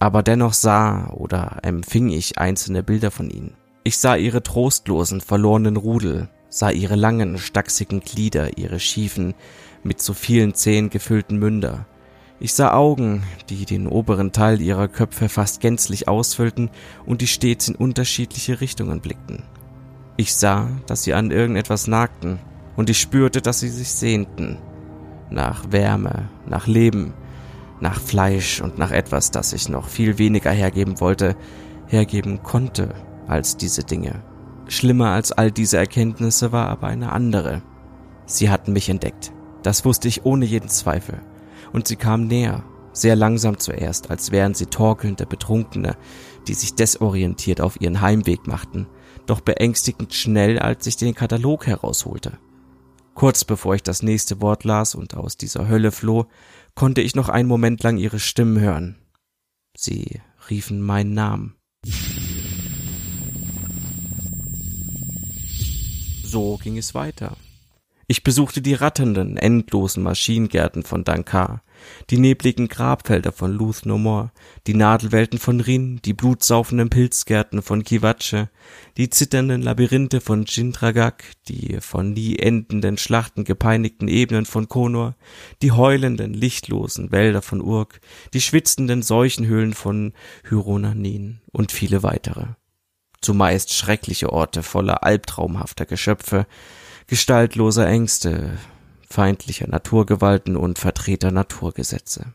Aber 0.00 0.22
dennoch 0.22 0.52
sah 0.52 1.10
oder 1.10 1.58
empfing 1.62 2.10
ich 2.10 2.38
einzelne 2.38 2.82
Bilder 2.82 3.10
von 3.10 3.30
ihnen. 3.30 3.54
Ich 3.84 3.98
sah 3.98 4.16
ihre 4.16 4.42
trostlosen, 4.42 5.20
verlorenen 5.20 5.76
Rudel, 5.76 6.28
sah 6.48 6.70
ihre 6.70 6.96
langen, 6.96 7.38
stachsigen 7.38 8.00
Glieder, 8.00 8.58
ihre 8.58 8.80
schiefen, 8.80 9.34
mit 9.82 10.00
zu 10.00 10.14
vielen 10.14 10.54
Zehen 10.54 10.90
gefüllten 10.90 11.38
Münder. 11.38 11.86
Ich 12.40 12.54
sah 12.54 12.72
Augen, 12.72 13.24
die 13.48 13.64
den 13.64 13.88
oberen 13.88 14.32
Teil 14.32 14.60
ihrer 14.60 14.88
Köpfe 14.88 15.28
fast 15.28 15.60
gänzlich 15.60 16.06
ausfüllten 16.06 16.70
und 17.04 17.20
die 17.20 17.26
stets 17.26 17.68
in 17.68 17.74
unterschiedliche 17.74 18.60
Richtungen 18.60 19.00
blickten. 19.00 19.42
Ich 20.16 20.34
sah, 20.34 20.68
dass 20.86 21.02
sie 21.02 21.14
an 21.14 21.30
irgendetwas 21.30 21.86
nagten, 21.86 22.38
und 22.76 22.90
ich 22.90 23.00
spürte, 23.00 23.42
dass 23.42 23.58
sie 23.58 23.68
sich 23.68 23.90
sehnten. 23.90 24.56
Nach 25.30 25.72
Wärme, 25.72 26.28
nach 26.46 26.68
Leben, 26.68 27.12
nach 27.80 28.00
Fleisch 28.00 28.60
und 28.60 28.78
nach 28.78 28.92
etwas, 28.92 29.32
das 29.32 29.52
ich 29.52 29.68
noch 29.68 29.88
viel 29.88 30.18
weniger 30.18 30.52
hergeben 30.52 31.00
wollte, 31.00 31.36
hergeben 31.88 32.42
konnte 32.44 32.94
als 33.26 33.56
diese 33.56 33.82
Dinge. 33.82 34.22
Schlimmer 34.68 35.10
als 35.10 35.32
all 35.32 35.50
diese 35.50 35.78
Erkenntnisse 35.78 36.52
war 36.52 36.68
aber 36.68 36.86
eine 36.86 37.12
andere. 37.12 37.62
Sie 38.26 38.50
hatten 38.50 38.72
mich 38.72 38.88
entdeckt. 38.88 39.32
Das 39.62 39.84
wusste 39.84 40.08
ich 40.08 40.24
ohne 40.24 40.44
jeden 40.44 40.68
Zweifel. 40.68 41.20
Und 41.72 41.88
sie 41.88 41.96
kamen 41.96 42.26
näher, 42.26 42.62
sehr 42.92 43.16
langsam 43.16 43.58
zuerst, 43.58 44.10
als 44.10 44.30
wären 44.30 44.54
sie 44.54 44.66
torkelnde 44.66 45.26
Betrunkene, 45.26 45.96
die 46.46 46.54
sich 46.54 46.74
desorientiert 46.74 47.60
auf 47.60 47.80
ihren 47.80 48.00
Heimweg 48.00 48.46
machten, 48.46 48.86
doch 49.26 49.40
beängstigend 49.40 50.14
schnell, 50.14 50.58
als 50.58 50.86
ich 50.86 50.96
den 50.96 51.14
Katalog 51.14 51.66
herausholte. 51.66 52.38
Kurz 53.14 53.44
bevor 53.44 53.74
ich 53.74 53.82
das 53.82 54.02
nächste 54.02 54.40
Wort 54.40 54.64
las 54.64 54.94
und 54.94 55.16
aus 55.16 55.36
dieser 55.36 55.68
Hölle 55.68 55.92
floh, 55.92 56.26
konnte 56.74 57.00
ich 57.00 57.16
noch 57.16 57.28
einen 57.28 57.48
Moment 57.48 57.82
lang 57.82 57.98
ihre 57.98 58.20
Stimmen 58.20 58.60
hören. 58.60 58.96
Sie 59.76 60.20
riefen 60.48 60.80
meinen 60.80 61.14
Namen. 61.14 61.56
So 66.30 66.58
ging 66.58 66.76
es 66.76 66.94
weiter. 66.94 67.38
Ich 68.06 68.22
besuchte 68.22 68.60
die 68.60 68.74
ratternden, 68.74 69.38
endlosen 69.38 70.02
Maschinengärten 70.02 70.82
von 70.82 71.02
Dankar, 71.02 71.62
die 72.10 72.18
nebligen 72.18 72.68
Grabfelder 72.68 73.32
von 73.32 73.52
Luth 73.52 73.86
No 73.86 73.96
More, 73.96 74.30
die 74.66 74.74
Nadelwelten 74.74 75.38
von 75.38 75.60
Rin, 75.60 76.00
die 76.04 76.12
blutsaufenden 76.12 76.90
Pilzgärten 76.90 77.62
von 77.62 77.82
Kiwatsche, 77.82 78.50
die 78.98 79.08
zitternden 79.08 79.62
Labyrinthe 79.62 80.20
von 80.20 80.44
Jindragak, 80.44 81.24
die 81.48 81.78
von 81.80 82.12
nie 82.12 82.36
endenden 82.36 82.98
Schlachten 82.98 83.44
gepeinigten 83.44 84.08
Ebenen 84.08 84.44
von 84.44 84.68
Konor, 84.68 85.16
die 85.62 85.72
heulenden, 85.72 86.34
lichtlosen 86.34 87.10
Wälder 87.10 87.40
von 87.40 87.62
Urk, 87.62 88.02
die 88.34 88.42
schwitzenden 88.42 89.00
Seuchenhöhlen 89.00 89.72
von 89.72 90.12
Hyronanin 90.44 91.40
und 91.52 91.72
viele 91.72 92.02
weitere. 92.02 92.48
Zumeist 93.20 93.74
schreckliche 93.74 94.32
Orte 94.32 94.62
voller 94.62 95.04
albtraumhafter 95.04 95.86
Geschöpfe, 95.86 96.46
gestaltloser 97.06 97.86
Ängste, 97.86 98.58
feindlicher 99.08 99.68
Naturgewalten 99.68 100.56
und 100.56 100.78
Vertreter 100.78 101.30
Naturgesetze. 101.30 102.32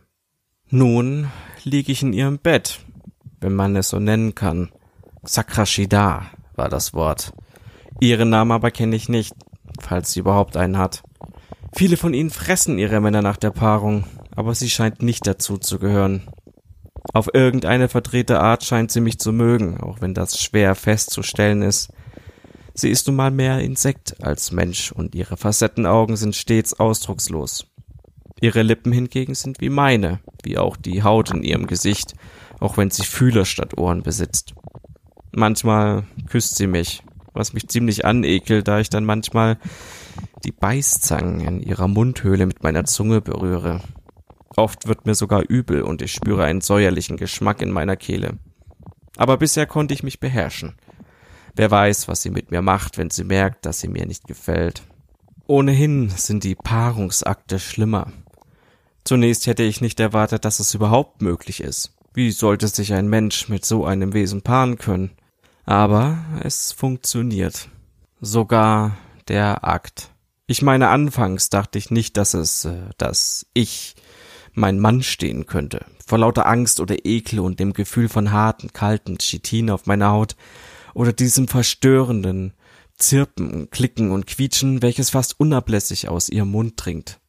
Nun 0.70 1.30
lieg 1.64 1.90
ich 1.90 2.02
in 2.02 2.14
ihrem 2.14 2.40
Bett, 2.40 2.80
wenn 3.40 3.54
man 3.54 3.76
es 3.76 3.90
so 3.90 4.00
nennen 4.00 4.36
kann. 4.36 4.72
Sakrashida 5.24 6.26
war 6.56 6.70
das 6.70 6.94
Wort. 6.94 7.34
Ihren 8.00 8.30
Namen 8.30 8.52
aber 8.52 8.72
kenne 8.72 8.96
ich 8.96 9.08
nicht, 9.08 9.34
falls 9.80 10.12
sie 10.12 10.20
überhaupt 10.20 10.58
einen 10.58 10.78
hat. 10.78 11.04
Viele 11.76 11.98
von 11.98 12.14
ihnen 12.14 12.30
fressen 12.30 12.78
ihre 12.78 13.00
Männer 13.02 13.22
nach 13.22 13.38
der 13.38 13.52
Paarung, 13.52 14.06
aber 14.36 14.54
sie 14.56 14.70
scheint 14.70 15.02
nicht 15.02 15.26
dazu 15.26 15.58
zu 15.58 15.80
gehören. 15.80 16.28
Auf 17.12 17.30
irgendeine 17.34 17.90
verdrehte 17.90 18.40
Art 18.40 18.64
scheint 18.64 18.92
sie 18.92 19.02
mich 19.02 19.20
zu 19.20 19.34
mögen, 19.34 19.80
auch 19.82 20.00
wenn 20.00 20.14
das 20.14 20.40
schwer 20.40 20.76
festzustellen 20.76 21.62
ist. 21.62 21.92
Sie 22.74 22.90
ist 22.90 23.08
nun 23.08 23.18
mal 23.18 23.32
mehr 23.32 23.60
Insekt 23.60 24.24
als 24.24 24.52
Mensch 24.52 24.92
und 24.92 25.14
ihre 25.14 25.38
Facettenaugen 25.38 26.16
sind 26.16 26.36
stets 26.36 26.74
ausdruckslos. 26.74 27.68
Ihre 28.40 28.64
Lippen 28.64 28.92
hingegen 28.92 29.36
sind 29.36 29.62
wie 29.62 29.70
meine, 29.70 30.20
wie 30.44 30.58
auch 30.58 30.76
die 30.76 31.04
Haut 31.04 31.32
in 31.32 31.44
ihrem 31.44 31.68
Gesicht, 31.68 32.14
auch 32.60 32.78
wenn 32.78 32.90
sie 32.90 33.04
Fühler 33.04 33.46
statt 33.46 33.78
Ohren 33.78 34.02
besitzt. 34.02 34.54
Manchmal 35.32 36.06
küsst 36.30 36.56
sie 36.56 36.68
mich, 36.68 37.04
was 37.34 37.54
mich 37.54 37.68
ziemlich 37.68 38.06
anekelt, 38.06 38.68
da 38.68 38.80
ich 38.80 38.90
dann 38.90 39.06
manchmal 39.06 39.58
die 40.44 40.52
Beißzangen 40.52 41.42
in 41.42 41.62
ihrer 41.62 41.88
Mundhöhle 41.88 42.46
mit 42.46 42.64
meiner 42.64 42.86
Zunge 42.86 43.22
berühre. 43.22 43.82
Oft 44.56 44.88
wird 44.88 45.06
mir 45.06 45.16
sogar 45.16 45.44
übel 45.48 45.82
und 45.82 46.02
ich 46.02 46.14
spüre 46.14 46.46
einen 46.46 46.62
säuerlichen 46.62 47.18
Geschmack 47.18 47.62
in 47.62 47.72
meiner 47.72 47.96
Kehle. 47.96 48.38
Aber 49.18 49.38
bisher 49.38 49.66
konnte 49.66 49.94
ich 49.94 50.04
mich 50.04 50.20
beherrschen. 50.20 50.76
Wer 51.56 51.70
weiß, 51.70 52.08
was 52.08 52.22
sie 52.22 52.32
mit 52.32 52.52
mir 52.52 52.62
macht, 52.62 52.98
wenn 52.98 53.10
sie 53.10 53.24
merkt, 53.24 53.66
dass 53.66 53.80
sie 53.80 53.88
mir 53.88 54.06
nicht 54.06 54.28
gefällt. 54.28 54.84
Ohnehin 55.46 56.10
sind 56.10 56.44
die 56.44 56.56
Paarungsakte 56.56 57.60
schlimmer. 57.60 58.12
Zunächst 59.04 59.46
hätte 59.48 59.64
ich 59.64 59.82
nicht 59.82 60.00
erwartet, 60.00 60.46
dass 60.46 60.60
es 60.60 60.74
überhaupt 60.74 61.22
möglich 61.22 61.62
ist. 61.62 61.94
Wie 62.14 62.32
sollte 62.32 62.68
sich 62.68 62.94
ein 62.94 63.08
Mensch 63.08 63.50
mit 63.50 63.66
so 63.66 63.86
einem 63.86 64.14
Wesen 64.14 64.42
paaren 64.42 64.78
können? 64.78 65.12
Aber 65.66 66.18
es 66.44 66.72
funktioniert. 66.72 67.70
Sogar 68.22 68.98
der 69.28 69.64
Akt. 69.64 70.10
Ich 70.46 70.62
meine, 70.62 70.90
anfangs 70.90 71.50
dachte 71.50 71.78
ich 71.78 71.92
nicht, 71.92 72.18
dass 72.18 72.34
es, 72.34 72.66
äh, 72.66 72.90
dass 72.98 73.46
ich 73.54 73.96
mein 74.54 74.80
Mann 74.80 75.04
stehen 75.04 75.46
könnte. 75.46 75.86
Vor 76.06 76.20
lauter 76.20 76.46
Angst 76.46 76.80
oder 76.80 77.06
Ekel 77.06 77.40
und 77.40 77.60
dem 77.60 77.74
Gefühl 77.74 78.10
von 78.10 78.32
harten, 78.32 78.74
kalten 78.74 79.18
Chitin 79.18 79.70
auf 79.70 79.86
meiner 79.86 80.12
Haut 80.12 80.36
oder 80.94 81.14
diesem 81.14 81.48
verstörenden 81.48 82.54
Zirpen, 82.98 83.70
Klicken 83.72 84.12
und 84.12 84.28
Quietschen, 84.28 84.82
welches 84.82 85.10
fast 85.10 85.40
unablässig 85.40 86.10
aus 86.10 86.30
ihrem 86.30 86.52
Mund 86.52 86.74
dringt. 86.78 87.20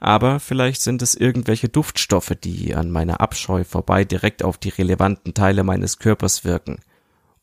Aber 0.00 0.40
vielleicht 0.40 0.82
sind 0.82 1.00
es 1.00 1.14
irgendwelche 1.14 1.68
Duftstoffe, 1.68 2.34
die 2.42 2.74
an 2.74 2.90
meiner 2.90 3.20
Abscheu 3.20 3.62
vorbei 3.62 4.04
direkt 4.04 4.42
auf 4.42 4.58
die 4.58 4.70
relevanten 4.70 5.32
Teile 5.32 5.62
meines 5.62 5.98
Körpers 5.98 6.44
wirken. 6.44 6.80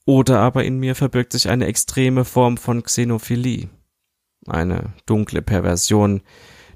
Oder 0.06 0.39
aber 0.39 0.65
in 0.65 0.78
mir 0.78 0.95
verbirgt 0.95 1.32
sich 1.32 1.49
eine 1.49 1.67
extreme 1.67 2.25
Form 2.25 2.58
von 2.58 2.84
Xenophilie. 2.84 3.69
Eine 4.45 4.93
dunkle 5.06 5.41
Perversion, 5.41 6.21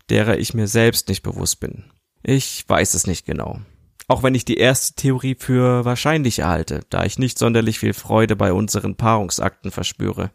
derer 0.10 0.38
ich 0.38 0.54
mir 0.54 0.67
selbst 0.67 1.10
nicht 1.10 1.21
bewusst 1.21 1.60
bin. 1.60 1.84
Ich 2.23 2.63
weiß 2.67 2.93
es 2.93 3.05
nicht 3.05 3.25
genau. 3.25 3.59
Auch 4.07 4.23
wenn 4.23 4.33
ich 4.33 4.45
die 4.45 4.57
erste 4.57 4.95
Theorie 4.95 5.36
für 5.38 5.83
wahrscheinlich 5.83 6.39
erhalte, 6.39 6.81
da 6.89 7.03
ich 7.03 7.19
nicht 7.19 7.38
sonderlich 7.38 7.79
viel 7.79 7.93
Freude 7.93 8.36
bei 8.38 8.53
unseren 8.53 8.95
Paarungsakten 8.95 9.71
verspüre. 9.71 10.31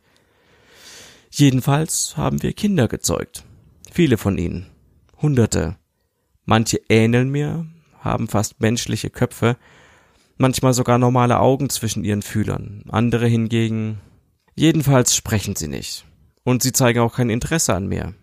Jedenfalls 1.30 2.16
haben 2.16 2.42
wir 2.42 2.52
Kinder 2.52 2.88
gezeugt. 2.88 3.44
Viele 3.90 4.18
von 4.18 4.36
ihnen. 4.36 4.66
Hunderte. 5.20 5.76
Manche 6.44 6.80
ähneln 6.88 7.30
mir, 7.30 7.66
haben 8.00 8.28
fast 8.28 8.60
menschliche 8.60 9.10
Köpfe, 9.10 9.56
manchmal 10.36 10.72
sogar 10.72 10.98
normale 10.98 11.40
Augen 11.40 11.68
zwischen 11.68 12.04
ihren 12.04 12.22
Fühlern, 12.22 12.84
andere 12.88 13.26
hingegen. 13.26 14.00
Jedenfalls 14.54 15.14
sprechen 15.14 15.56
sie 15.56 15.68
nicht. 15.68 16.04
Und 16.44 16.62
sie 16.62 16.72
zeigen 16.72 17.00
auch 17.00 17.16
kein 17.16 17.30
Interesse 17.30 17.74
an 17.74 17.86
mir. 17.86 18.14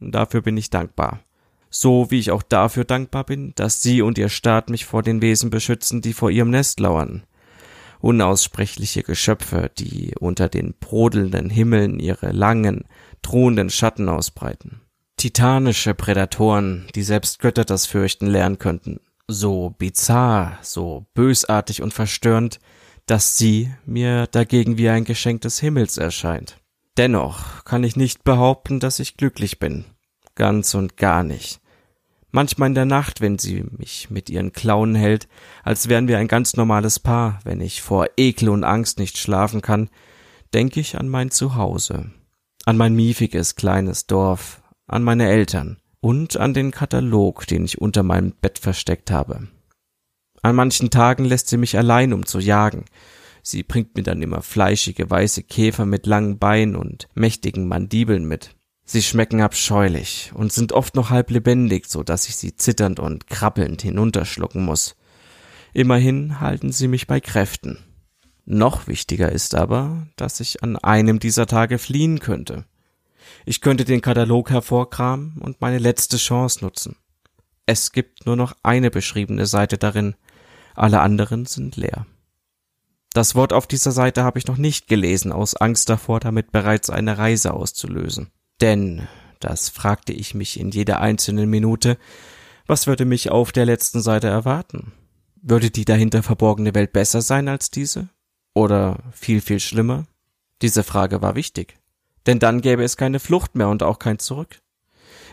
Dafür 0.00 0.42
bin 0.42 0.56
ich 0.56 0.70
dankbar 0.70 1.20
so 1.70 2.10
wie 2.10 2.18
ich 2.18 2.30
auch 2.30 2.42
dafür 2.42 2.84
dankbar 2.84 3.24
bin, 3.24 3.52
dass 3.54 3.82
Sie 3.82 4.02
und 4.02 4.18
Ihr 4.18 4.28
Staat 4.28 4.68
mich 4.68 4.84
vor 4.84 5.02
den 5.02 5.22
Wesen 5.22 5.50
beschützen, 5.50 6.02
die 6.02 6.12
vor 6.12 6.30
Ihrem 6.30 6.50
Nest 6.50 6.80
lauern. 6.80 7.22
Unaussprechliche 8.00 9.02
Geschöpfe, 9.02 9.70
die 9.78 10.14
unter 10.18 10.48
den 10.48 10.74
brodelnden 10.78 11.50
Himmeln 11.50 12.00
ihre 12.00 12.32
langen, 12.32 12.84
drohenden 13.22 13.70
Schatten 13.70 14.08
ausbreiten. 14.08 14.80
Titanische 15.16 15.94
Prädatoren, 15.94 16.86
die 16.94 17.02
selbst 17.02 17.40
Götter 17.40 17.66
das 17.66 17.84
fürchten 17.84 18.26
lernen 18.26 18.58
könnten. 18.58 19.00
So 19.28 19.74
bizarr, 19.78 20.58
so 20.62 21.06
bösartig 21.12 21.82
und 21.82 21.92
verstörend, 21.92 22.58
dass 23.04 23.36
sie 23.36 23.70
mir 23.84 24.26
dagegen 24.28 24.78
wie 24.78 24.88
ein 24.88 25.04
Geschenk 25.04 25.42
des 25.42 25.60
Himmels 25.60 25.98
erscheint. 25.98 26.56
Dennoch 26.96 27.64
kann 27.64 27.84
ich 27.84 27.96
nicht 27.96 28.24
behaupten, 28.24 28.80
dass 28.80 28.98
ich 28.98 29.16
glücklich 29.18 29.58
bin. 29.58 29.84
Ganz 30.34 30.74
und 30.74 30.96
gar 30.96 31.22
nicht. 31.22 31.59
Manchmal 32.32 32.68
in 32.68 32.74
der 32.74 32.84
Nacht, 32.84 33.20
wenn 33.20 33.38
sie 33.38 33.64
mich 33.76 34.08
mit 34.10 34.30
ihren 34.30 34.52
Klauen 34.52 34.94
hält, 34.94 35.28
als 35.64 35.88
wären 35.88 36.08
wir 36.08 36.18
ein 36.18 36.28
ganz 36.28 36.56
normales 36.56 37.00
Paar, 37.00 37.40
wenn 37.44 37.60
ich 37.60 37.82
vor 37.82 38.06
Ekel 38.16 38.48
und 38.48 38.64
Angst 38.64 38.98
nicht 38.98 39.18
schlafen 39.18 39.62
kann, 39.62 39.90
denke 40.54 40.80
ich 40.80 40.98
an 40.98 41.08
mein 41.08 41.30
Zuhause, 41.30 42.10
an 42.64 42.76
mein 42.76 42.94
miefiges 42.94 43.56
kleines 43.56 44.06
Dorf, 44.06 44.62
an 44.86 45.02
meine 45.02 45.28
Eltern 45.28 45.78
und 46.00 46.36
an 46.36 46.54
den 46.54 46.70
Katalog, 46.70 47.46
den 47.46 47.64
ich 47.64 47.80
unter 47.80 48.02
meinem 48.02 48.32
Bett 48.32 48.58
versteckt 48.58 49.10
habe. 49.10 49.48
An 50.42 50.54
manchen 50.54 50.90
Tagen 50.90 51.24
lässt 51.24 51.48
sie 51.48 51.56
mich 51.56 51.76
allein, 51.76 52.12
um 52.12 52.24
zu 52.26 52.38
jagen, 52.38 52.84
Sie 53.42 53.62
bringt 53.62 53.96
mir 53.96 54.02
dann 54.02 54.22
immer 54.22 54.42
fleischige 54.42 55.08
weiße 55.08 55.42
Käfer 55.44 55.86
mit 55.86 56.06
langen 56.06 56.38
Beinen 56.38 56.76
und 56.76 57.08
mächtigen 57.14 57.66
Mandibeln 57.66 58.24
mit. 58.24 58.54
Sie 58.92 59.02
schmecken 59.02 59.40
abscheulich 59.40 60.32
und 60.34 60.52
sind 60.52 60.72
oft 60.72 60.96
noch 60.96 61.10
halb 61.10 61.30
lebendig, 61.30 61.86
so 61.86 62.02
dass 62.02 62.28
ich 62.28 62.34
sie 62.34 62.56
zitternd 62.56 62.98
und 62.98 63.28
krabbelnd 63.28 63.82
hinunterschlucken 63.82 64.64
muss. 64.64 64.96
Immerhin 65.72 66.40
halten 66.40 66.72
sie 66.72 66.88
mich 66.88 67.06
bei 67.06 67.20
Kräften. 67.20 67.78
Noch 68.46 68.88
wichtiger 68.88 69.30
ist 69.30 69.54
aber, 69.54 70.08
dass 70.16 70.40
ich 70.40 70.64
an 70.64 70.76
einem 70.76 71.20
dieser 71.20 71.46
Tage 71.46 71.78
fliehen 71.78 72.18
könnte. 72.18 72.64
Ich 73.46 73.60
könnte 73.60 73.84
den 73.84 74.00
Katalog 74.00 74.50
hervorkramen 74.50 75.38
und 75.38 75.60
meine 75.60 75.78
letzte 75.78 76.16
Chance 76.16 76.64
nutzen. 76.64 76.96
Es 77.66 77.92
gibt 77.92 78.26
nur 78.26 78.34
noch 78.34 78.56
eine 78.64 78.90
beschriebene 78.90 79.46
Seite 79.46 79.78
darin, 79.78 80.16
alle 80.74 80.98
anderen 80.98 81.46
sind 81.46 81.76
leer. 81.76 82.06
Das 83.12 83.36
Wort 83.36 83.52
auf 83.52 83.68
dieser 83.68 83.92
Seite 83.92 84.24
habe 84.24 84.40
ich 84.40 84.48
noch 84.48 84.56
nicht 84.56 84.88
gelesen, 84.88 85.30
aus 85.30 85.54
Angst 85.54 85.88
davor, 85.88 86.18
damit 86.18 86.50
bereits 86.50 86.90
eine 86.90 87.18
Reise 87.18 87.54
auszulösen. 87.54 88.32
Denn, 88.60 89.08
das 89.40 89.68
fragte 89.68 90.12
ich 90.12 90.34
mich 90.34 90.58
in 90.58 90.70
jeder 90.70 91.00
einzelnen 91.00 91.48
Minute, 91.48 91.98
was 92.66 92.86
würde 92.86 93.04
mich 93.04 93.30
auf 93.30 93.52
der 93.52 93.66
letzten 93.66 94.00
Seite 94.00 94.28
erwarten? 94.28 94.92
Würde 95.42 95.70
die 95.70 95.84
dahinter 95.84 96.22
verborgene 96.22 96.74
Welt 96.74 96.92
besser 96.92 97.22
sein 97.22 97.48
als 97.48 97.70
diese? 97.70 98.08
Oder 98.54 98.98
viel, 99.12 99.40
viel 99.40 99.60
schlimmer? 99.60 100.06
Diese 100.62 100.82
Frage 100.82 101.22
war 101.22 101.34
wichtig. 101.34 101.78
Denn 102.26 102.38
dann 102.38 102.60
gäbe 102.60 102.84
es 102.84 102.96
keine 102.96 103.18
Flucht 103.18 103.54
mehr 103.54 103.68
und 103.68 103.82
auch 103.82 103.98
kein 103.98 104.18
Zurück. 104.18 104.60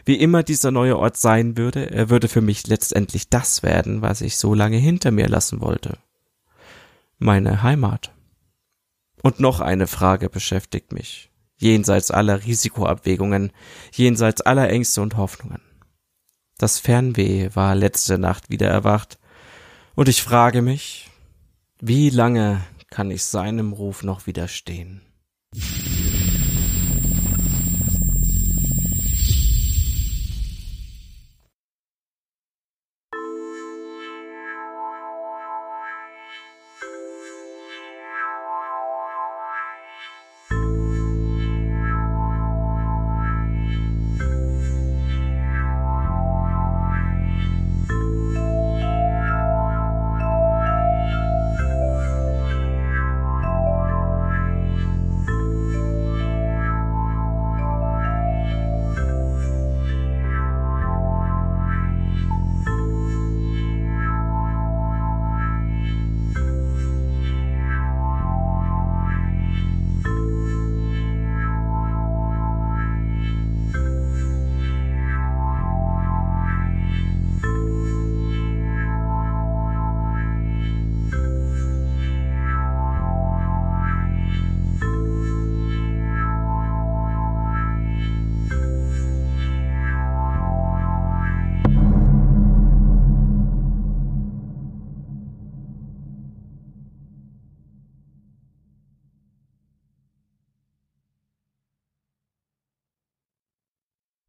Wie 0.06 0.16
immer 0.16 0.42
dieser 0.44 0.72
neue 0.72 0.98
Ort 0.98 1.18
sein 1.18 1.58
würde, 1.58 1.92
er 1.92 2.10
würde 2.10 2.30
für 2.30 2.42
mich 2.42 2.66
letztendlich 2.68 3.30
das 3.30 3.62
werden, 3.62 4.02
was 4.02 4.22
ich 4.22 4.38
so 4.38 4.54
lange 4.54 4.78
hinter 4.78 5.12
mir 5.12 5.28
lassen 5.28 5.60
wollte 5.60 5.98
meine 7.20 7.64
Heimat. 7.64 8.14
Und 9.24 9.40
noch 9.40 9.60
eine 9.60 9.88
Frage 9.88 10.30
beschäftigt 10.30 10.92
mich, 10.92 11.32
jenseits 11.58 12.12
aller 12.12 12.44
Risikoabwägungen, 12.46 13.52
jenseits 13.94 14.42
aller 14.42 14.70
Ängste 14.70 15.02
und 15.02 15.18
Hoffnungen. 15.18 15.62
Das 16.58 16.80
Fernweh 16.80 17.50
war 17.54 17.76
letzte 17.76 18.18
Nacht 18.18 18.50
wieder 18.50 18.68
erwacht, 18.68 19.20
und 19.96 20.10
ich 20.10 20.22
frage 20.22 20.62
mich, 20.62 21.10
wie 21.82 22.12
lange 22.12 22.62
kann 22.92 23.10
ich 23.10 23.24
seinem 23.24 23.74
Ruf 23.74 24.04
noch 24.04 24.28
widerstehen? 24.28 25.02